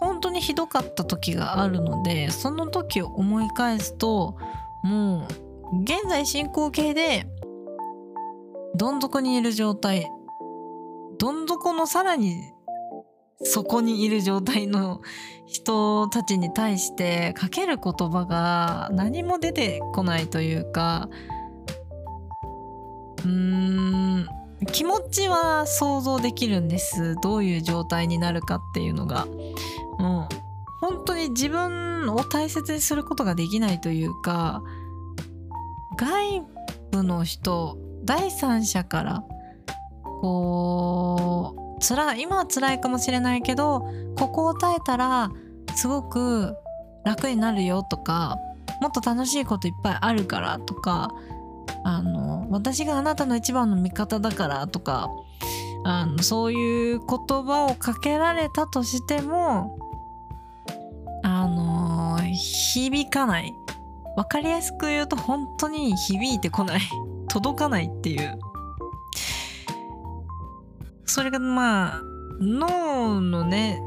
[0.00, 4.36] 本当にひどかった時があるのでその時を思い返すと
[4.82, 7.26] もう現在進行形で
[8.76, 10.10] どん底にいる状態
[11.18, 12.52] どん底のさらに
[13.42, 15.00] そこにいる状態の
[15.46, 21.08] 人たちに対してかける言葉が何も出てこないというか
[23.24, 24.26] うーん
[24.72, 27.14] 気持ちは想像できるんです。
[27.22, 29.26] どういう状態になるかっていうのが。
[29.98, 30.34] もう
[30.80, 34.62] 本当に自分を大切にすることができないというか
[35.96, 36.42] 外
[36.90, 39.24] 部の人第三者から
[40.20, 43.80] こう辛い今は辛いかもしれないけど
[44.16, 45.30] ここを耐えたら
[45.74, 46.54] すごく
[47.04, 48.36] 楽になるよとか
[48.80, 51.10] もっと楽しいこといっぱいあるからとか
[51.84, 55.08] あの私があなたの一番の味方だからとか
[55.84, 57.06] あのそういう言
[57.44, 59.78] 葉をかけられたとしても
[61.22, 63.52] あの響かない。
[64.16, 66.80] 分かりやすく言うと本当に響いてこない。
[67.28, 68.38] 届かないっていう。
[71.04, 72.00] それがまあ
[72.40, 73.80] 脳のね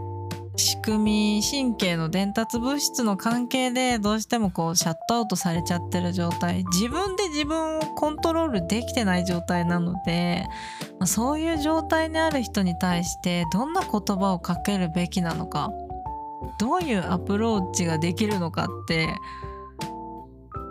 [0.56, 6.64] 仕組み神経の伝達物質の関係でどうしてもこうシャットアウトされちゃってる状態。
[6.74, 10.46] 自分で自分をコントロールできてない状態なので、
[11.00, 15.72] ま、そういう状態にある人に対してどんな言葉をかけるべきなのか
[16.60, 19.16] どういうアプローチができるのかって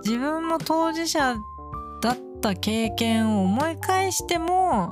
[0.09, 1.37] 自分も当事者
[2.01, 4.91] だった経験を思い返しても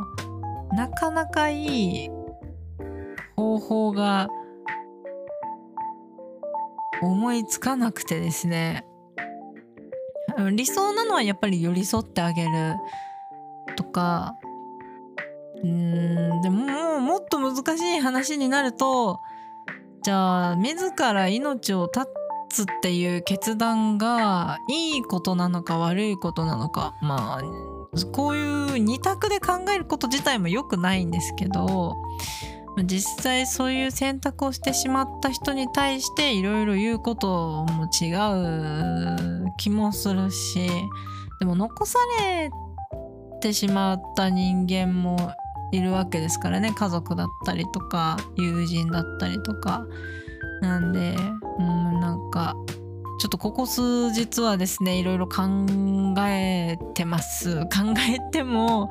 [0.73, 2.11] なかなかいい
[3.35, 4.29] 方法が
[7.01, 8.85] 思いつかなくてですね。
[10.53, 12.51] 理想なのはやっぱり寄り添ってあげる
[13.75, 14.35] とか。
[15.65, 19.21] うんでももうもっと難しい話になると
[20.03, 31.97] じゃあ自ら命を絶ってつっていう決断がいいことなのか悪いことなのかまあこういう二択で考えること自体も良くないんですけど
[32.85, 40.69] 実際そういう選択をしてしまった人に対していろいろ言うことも違う気もするし
[41.39, 42.51] でも残され
[43.41, 45.33] てしまった人間も
[45.73, 46.73] いるわけですからね。
[46.73, 49.85] 家族だったりとか友人だったりとか。
[50.61, 51.17] なんで
[51.59, 52.55] うんなんか
[53.19, 55.43] ちょっとここ数日はですねいろいろ考
[56.19, 57.63] えてます。
[57.73, 58.91] 考えても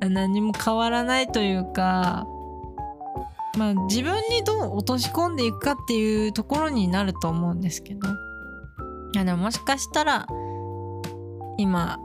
[0.00, 2.26] 何も変わらないというか
[3.56, 8.08] まあ自分にどう落とし込んでいくかっていうところになると思うんですけど。
[9.14, 10.26] いやでももしかしたら
[11.58, 11.98] 今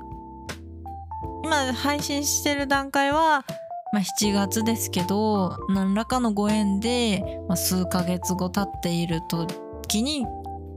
[1.47, 3.45] 今配信してる段階は、
[3.91, 10.26] まあ、7月ですけど何らかのご縁で、まあ、数ヶ月後経っている時に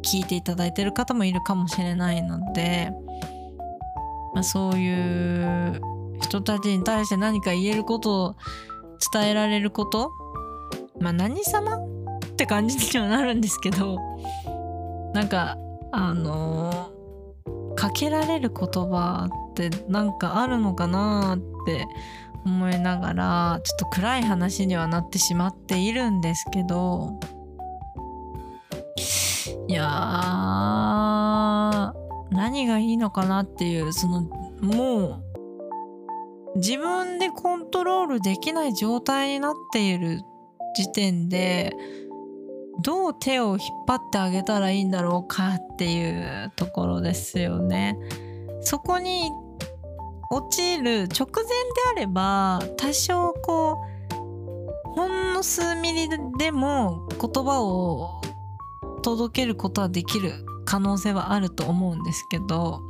[0.02, 2.92] 聞いていただいてる方もいるかもしれないので、
[4.34, 5.80] まあ、そういう
[6.20, 8.36] 人たちに対して何か言えることを
[9.12, 10.12] 伝えられること
[11.00, 13.98] まあ何様って感じにはなるんですけど
[15.14, 15.56] なんか
[15.92, 21.86] あのー、かけられる言葉ってなんかあるのかなって
[22.44, 27.20] 思いながらちょっと暗い話にはなってしまっているんですけど
[29.68, 29.84] いや
[32.30, 34.22] 何がいいのかなっていうその
[34.60, 35.22] も
[36.54, 40.20] う自分でコントロールできない状態になっている
[40.74, 41.72] 時点で
[42.82, 47.98] どう手を引っ張ってあげたらいいんだろうかっていうところですよね。
[48.62, 49.30] そこに
[50.32, 51.50] 陥る直前で
[51.96, 54.14] あれば多少こう
[54.94, 56.08] ほんの数ミリ
[56.38, 58.20] でも言葉を
[59.02, 60.32] 届けることはできる
[60.64, 62.80] 可能性はあると思うんですけど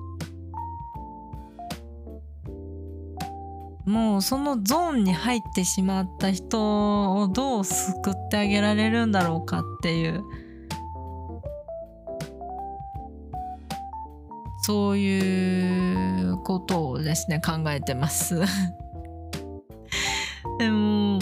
[3.87, 10.23] もうそのゾーンに入ってしまった人をどう救ってあげられるんだろうかっていう
[14.71, 18.41] そういうことをですね考えてます。
[20.61, 21.19] でも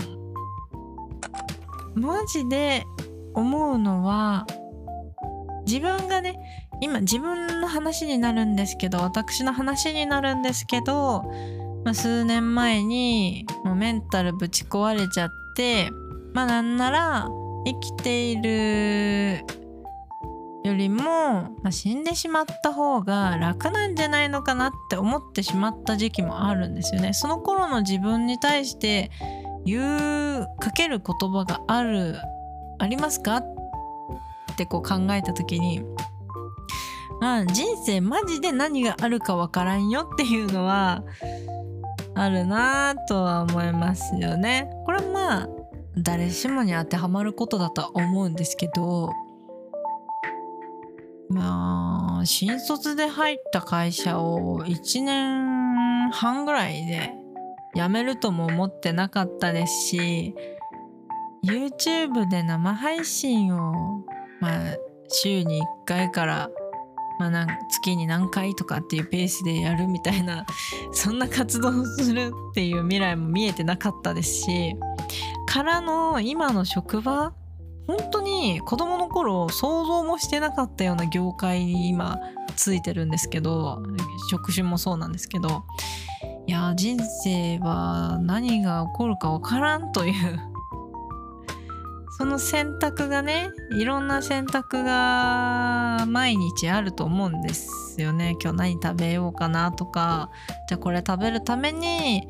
[1.94, 2.84] マジで
[3.32, 4.46] 思うのは
[5.66, 6.38] 自分がね
[6.82, 11.24] 今自分の話になるんですけど私の話になるんですけど、
[11.86, 15.90] ま、数年前にもうメンタルぶち壊れちゃって
[16.34, 17.28] まあなんなら
[17.64, 19.42] 生きている
[20.64, 27.12] よりも、まあ、死んでしまった方が楽なんじゃないのかなって思ってしまった時期もあるんですよね。
[27.12, 29.10] その頃の自分に対して
[29.64, 32.16] 言うかける言葉がある
[32.78, 33.44] ありますかっ
[34.56, 35.82] てこう考えた時に
[37.20, 41.02] まあ人生マジで何があるかわからんよっていうのは
[42.14, 44.68] あるなとは思いますよね。
[44.84, 45.48] これはまあ
[45.96, 49.12] 誰しもに当てはまることだとは思うんですけど
[51.30, 57.12] まあ新卒で入った会社を1年半ぐらいで
[57.74, 60.34] 辞めるとも思ってなかったですし
[61.44, 64.04] YouTube で生配信を
[64.40, 64.76] まあ
[65.08, 66.50] 週に1回から
[67.18, 70.46] まあ、月に何回とかっていうペースでやるみたいな
[70.92, 74.76] そんな活動をするっていう未来も見えてなかったですし
[75.46, 77.32] からの今の職場
[77.88, 82.20] 本当に子供の頃想像もしてなかったような業界に今
[82.54, 83.82] ついてるんですけど
[84.30, 85.64] 職種もそうなんですけど
[86.46, 90.38] いや人生は何が起こるか分からんという。
[92.18, 98.36] その選択がねいろんな選択が毎日あると思うんですよね。
[98.42, 100.30] 今日何食べようかなとか
[100.68, 102.28] じゃあこれ食べるために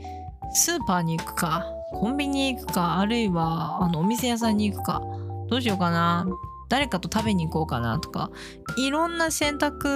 [0.53, 5.01] スーパーに行くかコンビニ行くかあるいはあのお店屋さんに行くか。
[5.49, 6.27] どうしようかな。
[6.69, 8.31] 誰かと食べに行こうかなとか。
[8.77, 9.89] いろんな選択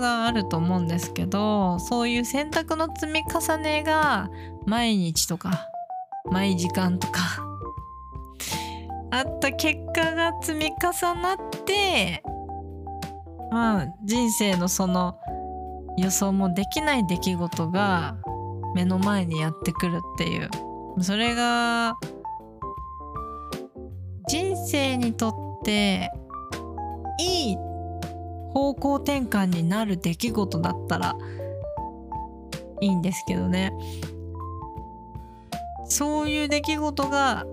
[0.00, 4.28] があると思うんですけどそういう選択の積み重ねが
[4.66, 5.68] 毎日とか
[6.30, 7.20] 毎時間とか
[9.10, 12.22] あった結果が積み重なって
[13.50, 15.16] まあ人生のその
[15.96, 18.16] 予想もできない出来事が
[18.74, 20.50] 目の前にやってくるっていう。
[21.00, 21.94] それが
[24.32, 26.10] 人生にとって
[27.20, 27.56] いい
[28.54, 31.14] 方向転換になる出来事だったら
[32.80, 33.74] いいんですけどね。
[35.84, 37.44] そういう出来事が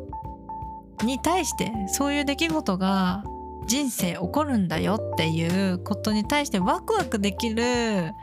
[1.03, 3.25] に対してそういう出来事が
[3.67, 8.13] 人生起こるんだよっていうことに対してワクワクできる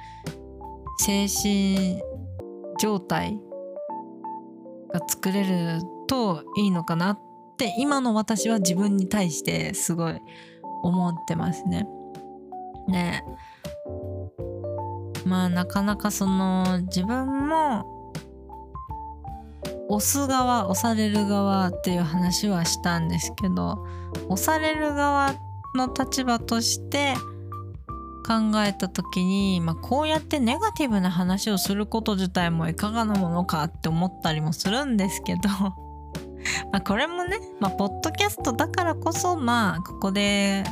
[1.00, 2.00] 精神
[2.80, 3.38] 状態
[4.94, 7.25] が作れるといいのかなっ
[7.56, 10.18] て今の私は自分に対してすごい
[10.82, 11.86] 思ってますね。
[12.88, 13.24] ね
[15.24, 17.96] まあなかなかその自分も
[19.88, 23.84] 押す側押される側っていう話はしたんですけど
[24.28, 25.34] 押される側
[25.74, 27.14] の立場として
[28.26, 35.40] 考えた時に、まあ、こうやってネガティブな話をすること自体もいかがなものかって思ったりもするんですけど
[36.72, 40.64] まこれもね、まあ、ポッドキャストだからこそまあここで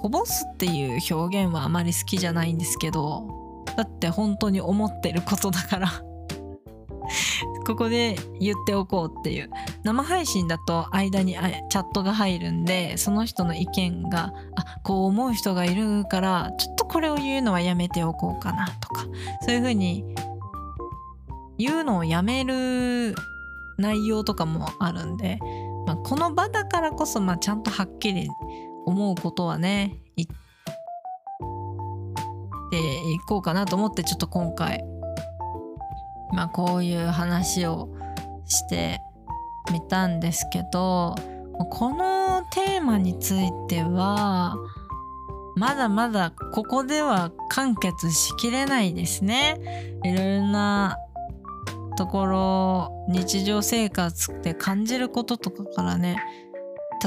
[0.00, 5.88] こぼすっていう表現はあまり好きじゃないんですけどだって本当に思ってることだから
[7.66, 9.50] ここで言っておこうっていう。
[9.88, 19.06] 生配信だと間にチャットが入るんでその人の意見があこう思う人がいるからちょっとこれを言うのはやめておこうかなとか
[19.42, 20.04] そういうふうに
[21.56, 23.14] 言うのをやめる
[23.78, 25.38] 内容とかもあるんで、
[25.86, 28.28] まあ、この場だからこそ、まあ、ちゃんとはっきり
[28.84, 30.28] 思うことはね言っ
[32.70, 32.76] て
[33.12, 34.84] いこうかなと思ってちょっと今回
[36.32, 37.88] まあこういう話を
[38.46, 39.00] して
[39.72, 41.14] みたんですけど
[41.70, 44.56] このテーマについては
[45.56, 49.98] まだまだここでは完結しきれないですね。
[50.04, 50.96] いろいろな
[51.98, 56.16] ところ日常生活で感じることとかからね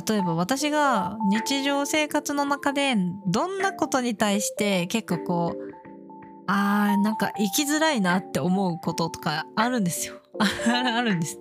[0.06, 5.72] 例えば私が日常生活の中でどんなことに対して結構こう
[6.48, 10.16] あーなんか生きづらいなって思うこととかあるんですよ。
[10.68, 11.40] あるんです。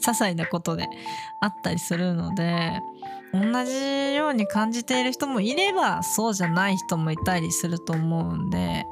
[0.00, 0.88] 些細なことで。
[1.40, 2.80] あったりするので
[3.32, 8.84] 同じように感じている人もいればそうじゃない人もいたりすると思うんで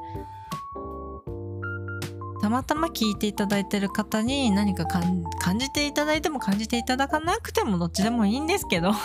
[2.43, 5.23] たまたま聞いていただいてる方に何か感
[5.59, 8.91] じていただいても感じていただかなくてもどっちでもいいんですけど。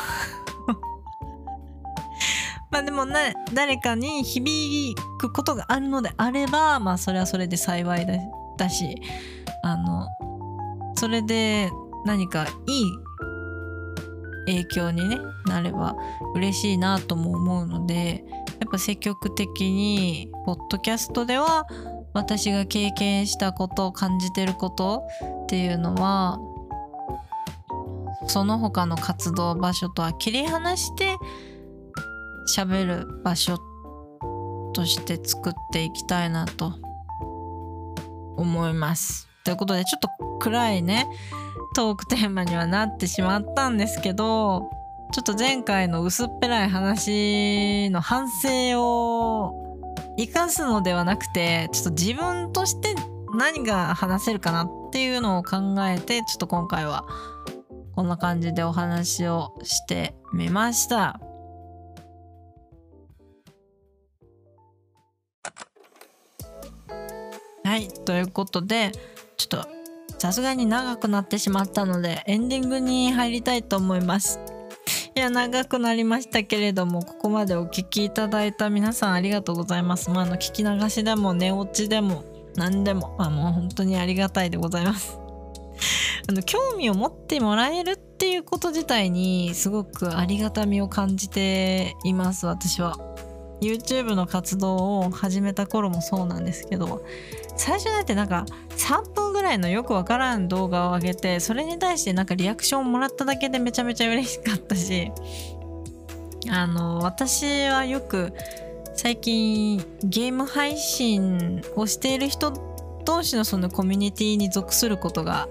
[2.73, 3.21] まあでもな
[3.55, 8.15] 誰かに響くことがあるのであればまあそれはそれで幸いだ
[8.59, 9.01] だし
[9.63, 10.09] あの
[10.97, 11.71] それで
[12.05, 12.91] 何かいい
[14.47, 15.17] 影響に、ね、
[15.47, 15.95] なれば
[16.35, 18.25] 嬉しいなとも思うので
[18.61, 21.67] やっぱ積極的にポッドキャストでは
[22.15, 25.07] 私が経験したこと感じてること
[25.45, 26.39] っていうのは
[28.27, 31.17] その他の活動場所とは切り離して
[32.49, 33.59] 喋る場所
[34.75, 36.75] として作っていきたいなと
[38.37, 39.29] 思います。
[39.45, 41.07] ということでちょっと暗いね
[41.75, 44.71] トークテーマにはなってしまったんですけど
[45.13, 49.68] ちょっと前回の薄っぺらい話の反省を
[50.19, 52.95] 生かすのではなくてちょっと自分として
[53.37, 57.07] 何が話せるかなっていうのを考えてちょっと今回は
[57.95, 61.21] こんな感じでお話をしてみました。
[67.65, 68.93] はいということで
[69.37, 69.69] ちょっと
[70.19, 74.41] さすがに長くなってしまったのでエンディングに入りたいと思います
[75.19, 80.11] いや長くなりましたけれどもここまでお聴きいただいた皆さんありがとうございます。
[80.11, 82.23] まああの聞き流しでも寝落ちでも
[82.55, 85.19] 何でもまあもう本当にありがたいでございます。
[86.29, 92.97] あの興味を持ってもらえるっていうこと自体にすごくありがたみを感じています私は
[93.61, 97.05] YouTube の活動を始めた頃もそうなんですけど
[97.57, 105.11] 最初だってなんか3分ぐらいのよくわからん動画を上げてそれに対してなんかリアクションをもらっただけでめちゃめちゃ嬉しかったし
[106.51, 108.33] あの私はよく
[108.95, 112.53] 最近ゲーム配信をしている人
[113.05, 115.49] 同士のそのコミュニティに属することが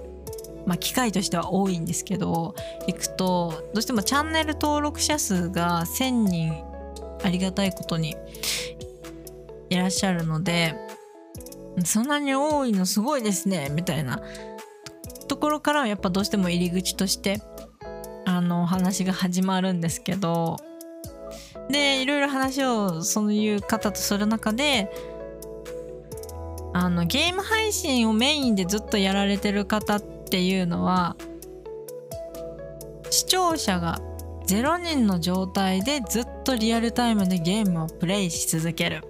[0.68, 2.54] まあ、機会としては多いんですけど
[2.88, 6.67] 行くとどうしてもチャンネル登録者数が1000人
[7.24, 8.16] ありがたいことに
[9.70, 10.76] いらっしゃるので
[11.86, 14.22] そんなに多いのすごいですねみたいな。
[15.28, 17.42] ところからはやっぱどうしても入り口として
[18.26, 20.58] あの話が始まるんですけど。
[21.70, 24.90] でいろいろ話をそういう方とする中で
[26.74, 31.16] あのゲーム配信をメインでずっとやられてる方っていうのは
[33.10, 34.00] 視聴者が
[34.48, 39.04] 0人の状態でずっとリアルタイムでゲームをプレイし続ける。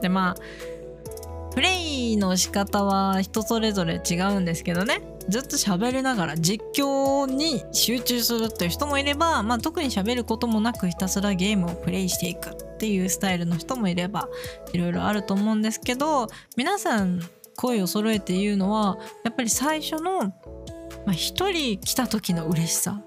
[0.00, 0.36] でまあ
[1.54, 14.28] プレイの仕方は人それぞれ違うんですけどねずっと喋りながら実況に集中するっていう人もいれば、まあ、特に喋ることもなくひたすらゲームをプレイしていくっていうスタイルの人もいれば
[14.72, 17.20] いろいろあると思うんですけど皆さん
[17.56, 20.32] 声を揃えて言うのはやっぱり最初の、ま
[21.06, 21.12] あ、1
[21.52, 23.00] 人来た時の嬉しさ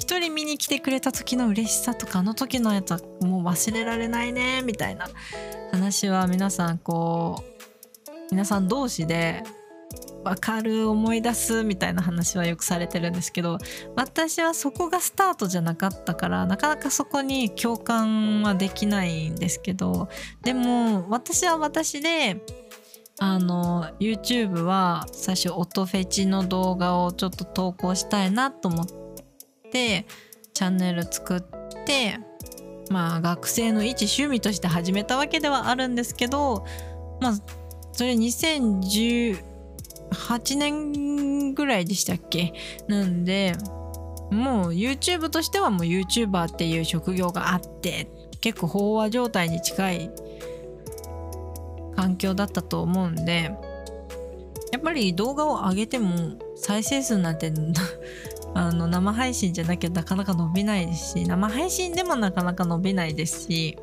[0.00, 5.08] 1人見に来てくれた時の嬉しさとかあの時のやつはもう忘れられないねみたいな
[5.72, 9.42] 話は皆さんこう皆さん同士で
[10.24, 13.58] 分かる思い出すみたいな話はよくされてるんですけど
[13.94, 20.08] 私はそこがスタートじゃなかったからなかなかそこに共感はできないんですけど
[20.42, 22.44] でも私は私で
[23.18, 29.05] あの YouTube は最初音フェチの動画をちょっと投稿したいなと思って
[29.72, 31.40] チャンネル作っ
[31.84, 32.18] て
[32.90, 36.64] まあ学生の一趣味として始めたわけではあるんですけど
[37.20, 37.34] まあ
[37.92, 39.38] それ2018
[40.56, 42.52] 年ぐらいでしたっけ？
[42.88, 43.54] なんで
[44.30, 48.08] もう YouTube としてはもう YouTuber っていう職業があって
[48.40, 50.10] 結構飽和状態に近い
[51.96, 53.52] 環境だったと思うんで
[54.72, 57.50] やっぱり動画を上げても再生数なんて
[58.56, 63.76] あの生配信じゃなきゃなかなか伸びないですし生配信でもなかなか伸びないですし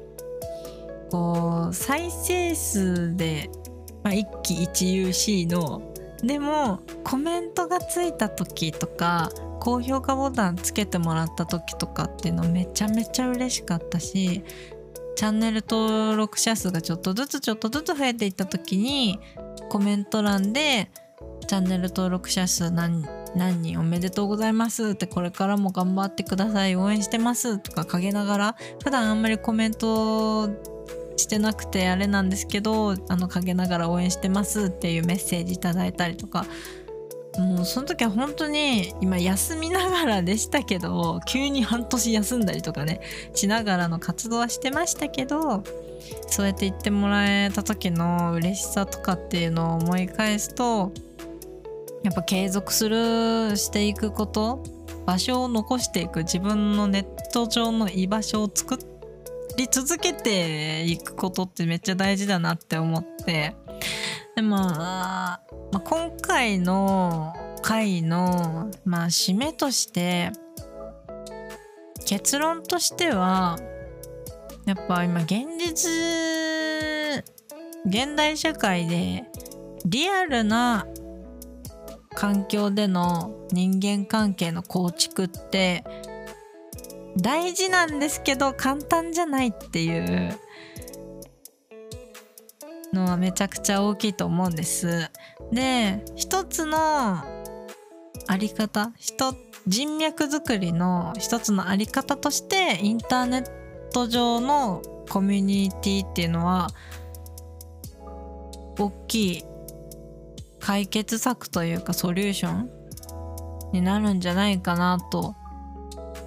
[1.12, 3.52] こう再生数で、
[4.02, 5.94] まあ、一喜一憂しの
[6.24, 14.44] でもコメントがついた時とか高評価ボタンつけてもらった時とかっていうのめちゃめちゃ嬉しかったし
[15.16, 19.20] チャンネル登録者数がちょっとずつちょっとずつ増えていった時に
[19.70, 20.90] コメント欄で
[21.48, 23.06] チャンネル登録者数何
[23.36, 26.76] 何人おめでとうございますってこれからも頑張ってください。
[26.76, 30.50] 応援してますとか陰ながら普段あんまりコメント
[31.18, 36.46] してなくてあれなんですけどあの陰ながら応援してますっていうメッセージいただいたりとか。
[37.40, 43.02] もうその時は本当に今休みながらでしたけど急に半年休んだりとかね
[43.34, 45.64] しながらの活動はしてましたけど
[46.28, 50.92] そうやって言ってもらえた時の嬉しさとかっていうのを思い返すと
[52.04, 54.64] やっぱ継続するしていくこと
[55.06, 58.78] 場所を残していく自分のネット上の居場所を作
[59.58, 63.56] り続けていくことってめっちゃ大事だなって思って。
[64.36, 70.32] でまあ、まあ、今回の回の、まあ、締めとして
[72.06, 73.58] 結論としては
[74.66, 75.90] やっぱ今現実
[77.86, 79.26] 現代社会で
[79.86, 80.88] リアルな
[82.14, 85.84] 環境での人間関係の構築って
[87.18, 90.38] 大事なんですけど簡単じゃないっていう
[92.92, 95.10] のはめちゃくちゃ大きいと思うんです。
[95.52, 96.78] で一つの
[98.28, 99.36] あり方人
[99.68, 106.70] 人脈作りの一つのあり方としてインターネット上のコミュニティっていうのは
[108.78, 109.46] 大きい
[110.64, 112.70] 解決策というかソリューション
[113.74, 115.36] になるんじゃないかなと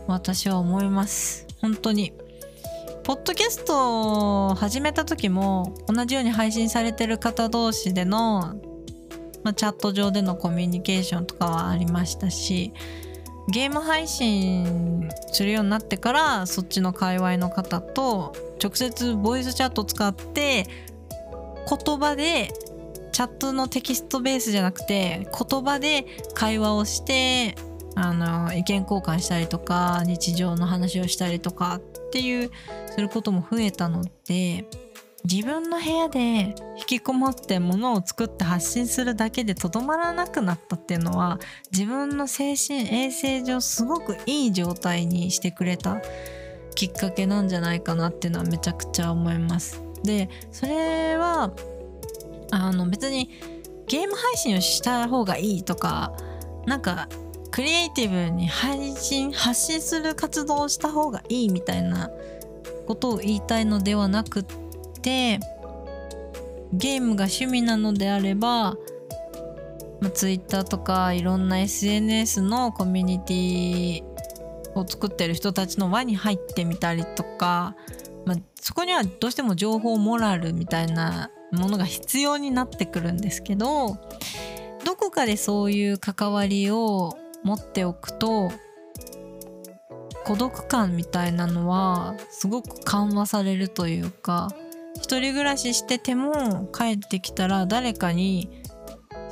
[0.06, 1.46] 私は思います。
[1.62, 2.12] 本当に。
[3.02, 8.56] ポッドキャストを始めた時も同じように配信されてる方同士での、
[9.42, 12.72] まあ、チャット上でのコミュニケーションとかはありましたし
[13.48, 20.66] ゲーム配信するようになってからそっちの界隈の方と直接ボイスチャット使って
[21.68, 22.52] 言葉で
[23.16, 26.04] チャットのテキストベースじゃなくて言葉で
[26.34, 27.54] 会話をして
[27.94, 32.50] あの意見交換したりとか日常の話をしたりとかっていう
[32.90, 34.66] することも増えたので
[35.24, 36.20] 自分の部屋で
[36.76, 41.38] 引きこもってものを作って発信するだけでとどまらなくなったっていうのは
[41.72, 46.02] 自分の精神衛生上すごくいい状態にしてくれた
[46.74, 49.80] きっかけなんじゃないかなっていうのはめちゃくちゃ思います。
[50.04, 51.50] でそれは
[52.50, 53.30] あの別に
[53.86, 56.12] ゲーム配信をした方がいいとか
[56.66, 57.08] なんか
[57.50, 62.10] クリエイティブに配信発信する活動をした方がいいみたいな
[62.86, 64.44] ことを言いたいのではなくっ
[65.02, 65.40] て
[66.72, 68.74] ゲームが趣味なのであれば、
[70.00, 74.02] まあ、Twitter とかいろんな SNS のコミュニティ
[74.74, 77.76] を作ってる人たちの輪に入ってみたりとか、
[78.26, 83.98] まあ、そこにはどうしても情報モラルみたいなものが必要になってくるんですけど
[84.84, 88.50] どこかでそういう関わりを持っておくと
[90.24, 94.48] 孤独感みたいなのはすごく緩和されるというか
[94.96, 98.62] 一人暮らししてても帰ってきたら誰かに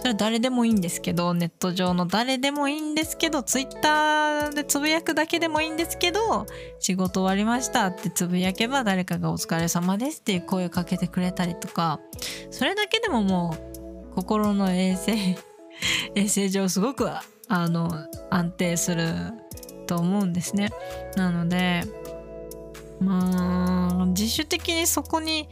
[0.05, 6.45] それ誰でもいいんですけどネット上の誰でもいいんですけどツイッターでつぶやくだけでもいいんですけど
[6.79, 12.01] 仕事終わりましたってつぶやけば誰かがお疲れ様ですっていう声をかけてくれたりとか
[12.51, 13.57] それだけでもも
[14.13, 15.39] う心の衛生
[16.15, 17.09] 衛生上すごく
[17.49, 17.91] あの
[18.29, 19.09] 安定する
[19.87, 20.69] と思うんですね。
[21.17, 21.83] なので
[23.01, 25.49] まあ自主的にそこに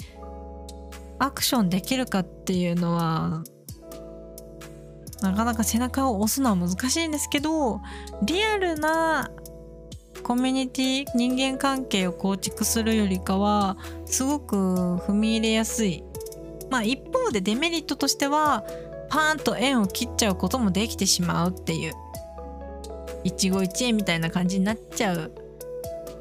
[1.18, 3.44] アクションできるかっていうのは
[5.22, 7.80] なかなか背中を押すのは難しいんですけど
[8.22, 9.30] リアルな
[10.22, 16.04] コミュニティ人間関係を構築するよりかはすごく踏み入れやすい。
[16.70, 18.64] まあ一方でデメリットとしては
[19.10, 21.94] パーンと縁を切っちゃうこともできてしまうっていう。
[23.24, 25.32] 一期一会みたいな感じになっちゃう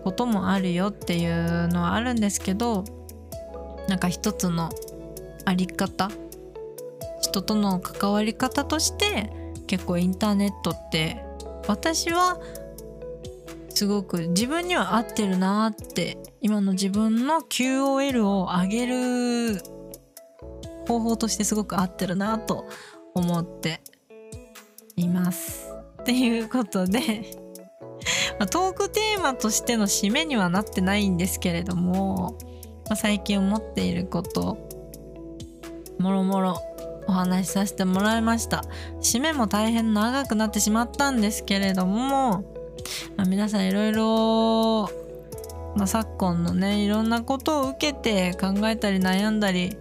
[0.04, 2.84] こともあるよっていうのはあるんですけど
[3.88, 4.70] なんか一つの
[5.46, 6.10] あり方
[7.22, 9.32] 人との関わり方として
[9.68, 11.24] 結構インターネットって
[11.68, 12.40] 私は
[13.70, 19.62] すごく自分には合ってるなって今の自分の QOL を上げる
[20.88, 22.66] 方法としてすごく合ってるなと
[23.14, 23.82] 思って
[24.96, 25.74] います。
[26.02, 27.00] っていうことで
[28.40, 32.38] まトークテーマとしての締めにはなってないんですけれども、
[32.86, 34.58] まあ、最近思っていること
[36.00, 36.62] もろもろ
[37.08, 38.64] お話しさせてもらいました。
[39.02, 42.44] 締めも大変長くなってしまったんですけれども、
[43.18, 44.90] まあ、皆さんいろいろ、
[45.76, 49.78] ま、昨今のねいろんなことを受けて考えたり悩んだり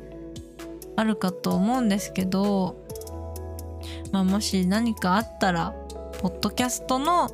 [0.96, 2.76] あるかと思うんですけど、
[4.12, 5.74] まあ、もし何かあったら
[6.20, 7.30] ポッドキャストの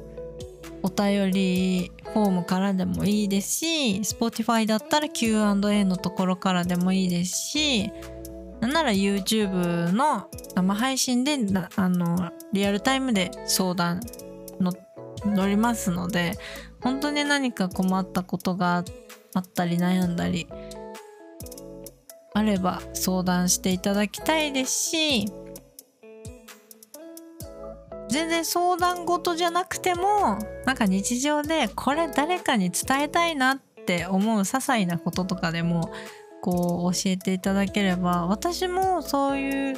[0.83, 7.91] お便りフォームからでもいいですし Spotify だったら Q&A のところからでもいいですし
[8.61, 11.39] なんなら YouTube の生配信で
[11.77, 14.01] あのリアルタイムで相談
[14.61, 14.73] の
[15.25, 16.39] 乗りますので
[16.81, 18.85] 本当に何か困ったことが
[19.35, 20.47] あったり悩んだり
[22.33, 25.27] あれば相談していただきたいですし
[28.09, 35.91] 全然相談事じゃなくてもなんか日常でこれ誰かに伝えたいなって思う些細なこととかでも
[36.47, 39.77] こう教えていただければ私もそういう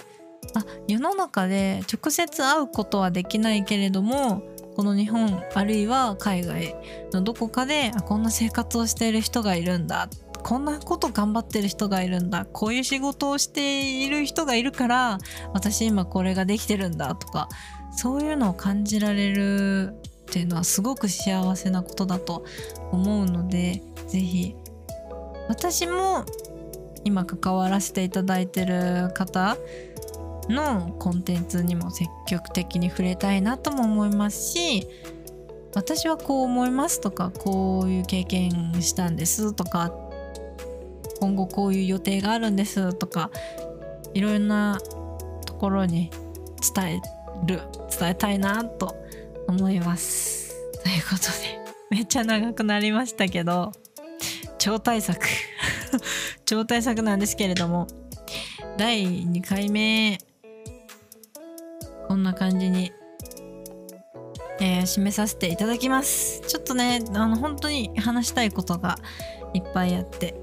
[0.54, 4.42] あ世の中で直接会うことはできないけれども
[4.76, 6.76] この日本あるいは海外
[7.10, 10.10] のどこかでこんな生活をしている人がいるんだ
[10.42, 15.18] こんなこと頑張ってる人がいるんだこういう仕事をしている人がいるから
[15.54, 17.48] 私今これができてるんだとか
[17.92, 22.44] そういうのを感じられるっていうのはすごく幸せなことだと
[22.92, 24.54] 思うので是非
[25.48, 26.24] 私も
[27.08, 29.56] 今関わらせていただいてる方
[30.50, 34.86] のコンテンツにも積極的に触れたいなとも思いますし
[35.74, 39.90] 私はこう思いますとかこういう経験したんですとか
[41.18, 43.30] 今後こういう予定があるんですとか
[44.12, 44.78] いろんな
[45.46, 46.10] ところに
[46.74, 47.00] 伝え
[47.46, 47.62] る
[47.98, 48.94] 伝えたいなと
[49.46, 50.54] 思います。
[50.82, 51.58] ということで
[51.90, 53.72] めっちゃ長くなりましたけど。
[54.58, 55.18] 超大作。
[56.44, 57.86] 超大作なんですけれども。
[58.76, 60.18] 第2回目。
[62.06, 62.92] こんな感じに、
[64.60, 66.40] えー、締めさせていただきます。
[66.46, 68.98] ちょっとねあの本当に話したいことが
[69.54, 70.34] いっぱいあって。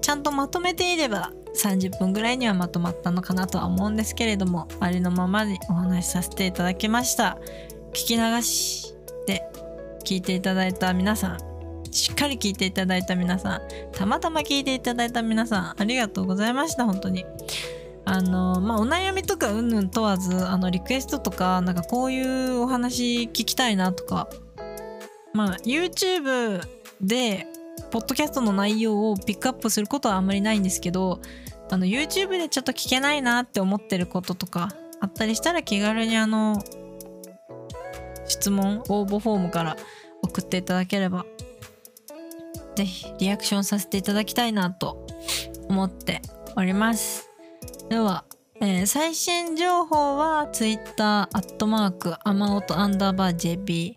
[0.00, 7.38] ちゃんとまとめていれば30分ぐらいにはまとまったのかなとは思うんですけれどもありのままにお話しさせていただきました。
[7.92, 8.94] 聞き流し
[9.26, 9.42] で
[10.04, 11.51] 聞いていただいた皆さん
[11.92, 13.60] しっかり聞いていただいた皆さん
[13.92, 17.24] たまたま聞いていただいた皆さんありがとうございました本当に。
[18.04, 24.28] あのまあお悩みとかうんぬん問わずあのリクエストとかなんかこういうお話聞きたいなとか。
[25.34, 26.60] まあ YouTube
[27.00, 27.46] で
[27.90, 31.20] ポッドキャストの内容をピックアップすることはあんまりないんですけど
[31.70, 36.62] あの YouTube でちょっと聞けないなって思ってることとかあったりしたら気軽にあの
[38.26, 39.76] 質問応募フォームから
[40.22, 41.24] 送っていただければ
[42.76, 45.06] ぜひリアクションさせていただきたいなと
[45.68, 46.22] 思って
[46.56, 47.28] おります。
[47.88, 48.24] では、
[48.60, 53.94] えー、最新情報は Twitter アットマークアマオトアンダーバー JP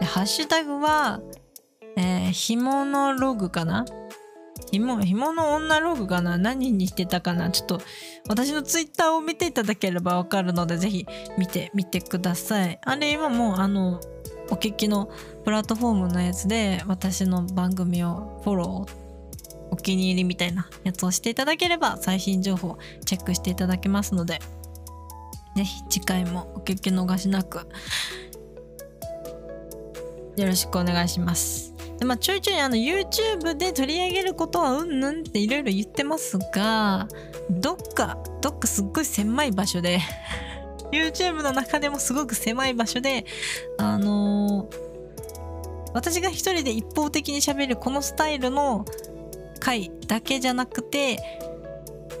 [0.00, 1.20] ハッシュタグは
[1.96, 3.84] えー、ひものログかな？
[4.72, 6.38] ひも、ひもの女ログかな？
[6.38, 7.50] 何にしてたかな？
[7.52, 7.80] ちょっと
[8.28, 11.06] 私のツイッターを見ていただければわかるのでぜひ
[11.38, 12.80] 見てみてください。
[12.82, 14.00] あれ今もうあの
[14.50, 15.08] お聞きの
[15.44, 19.04] プラットフォームのやつで私の番組をフォロー
[19.70, 24.40] お気に入りみたいなやつをしていただければ最新情報チェックしていただけますので
[25.56, 27.66] ぜひ次回もお聞き逃しなく
[30.36, 31.74] よろしくお願いします。
[31.98, 37.06] でまあ、ちょいちょいあの YouTube で取り上げることはうんぬんっていろいろ言ってますが
[37.50, 40.00] どっかどっかすっごい狭い場所で
[40.90, 43.24] YouTube の中でもすごく狭い場所で
[43.78, 44.83] あのー、
[45.94, 48.84] 私が一人で一方的に喋るこのスタイルの
[49.60, 51.18] 回だけじゃなくて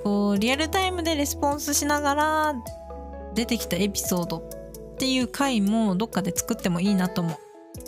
[0.02, 2.54] こうリアルタイムでレスポンスしながら
[3.34, 7.38] 出てきたエピソードっていう回もどっかで作ってもいいなとも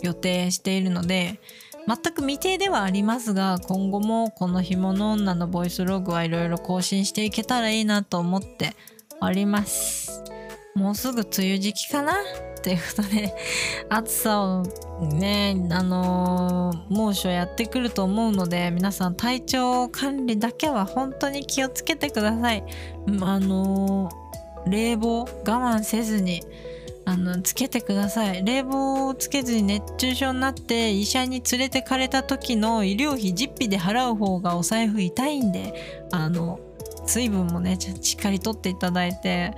[0.03, 1.39] 予定しているので
[1.87, 8.75] 全く未定ではありますが今後もこの「ひもの女」のボイスログはいろいろ更新していけたらいいなと思って
[9.21, 10.21] おります。
[10.75, 12.13] もうすぐ梅雨時期かな？
[12.67, 13.33] ということで
[13.87, 14.63] 暑さを
[14.99, 22.65] ねあのー、猛暑やってくると思うので皆さん体調管理だけは本当に気をつけてください。
[23.21, 26.43] あのー、冷房我慢せずに
[27.05, 28.43] あのつけてください。
[28.43, 35.73] 冷房をつけずに熱中症になって医者に連れてかれた時の医療費実費で払う方がお財布痛いんで
[36.11, 36.59] あの
[37.05, 39.53] 水分もねしっかりとっていただいて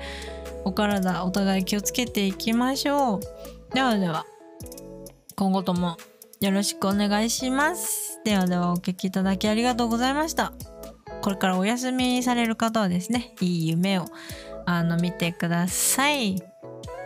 [0.66, 3.20] お体お互い気をつけていきましょう。
[3.74, 4.26] ではでは
[5.36, 5.97] 今後とも
[6.41, 8.20] よろしくお願いします。
[8.24, 10.53] ではではお聴きいただきありがとうございました。
[11.22, 14.05] これからお休みされる方はですねいい夢を
[14.66, 16.49] あの見てください。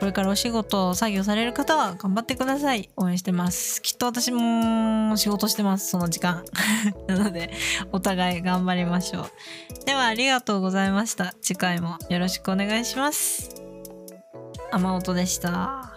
[0.03, 2.89] これからお仕事作業される方は頑張ってください。
[2.97, 3.81] 応援してます。
[3.81, 5.91] きっと私も仕事してます。
[5.91, 6.43] その時間。
[7.07, 7.53] なので
[7.93, 9.85] お互い頑張りましょう。
[9.85, 11.33] ではありがとうございました。
[11.41, 13.63] 次回もよろしくお願いします。
[14.73, 15.92] 雨音でした。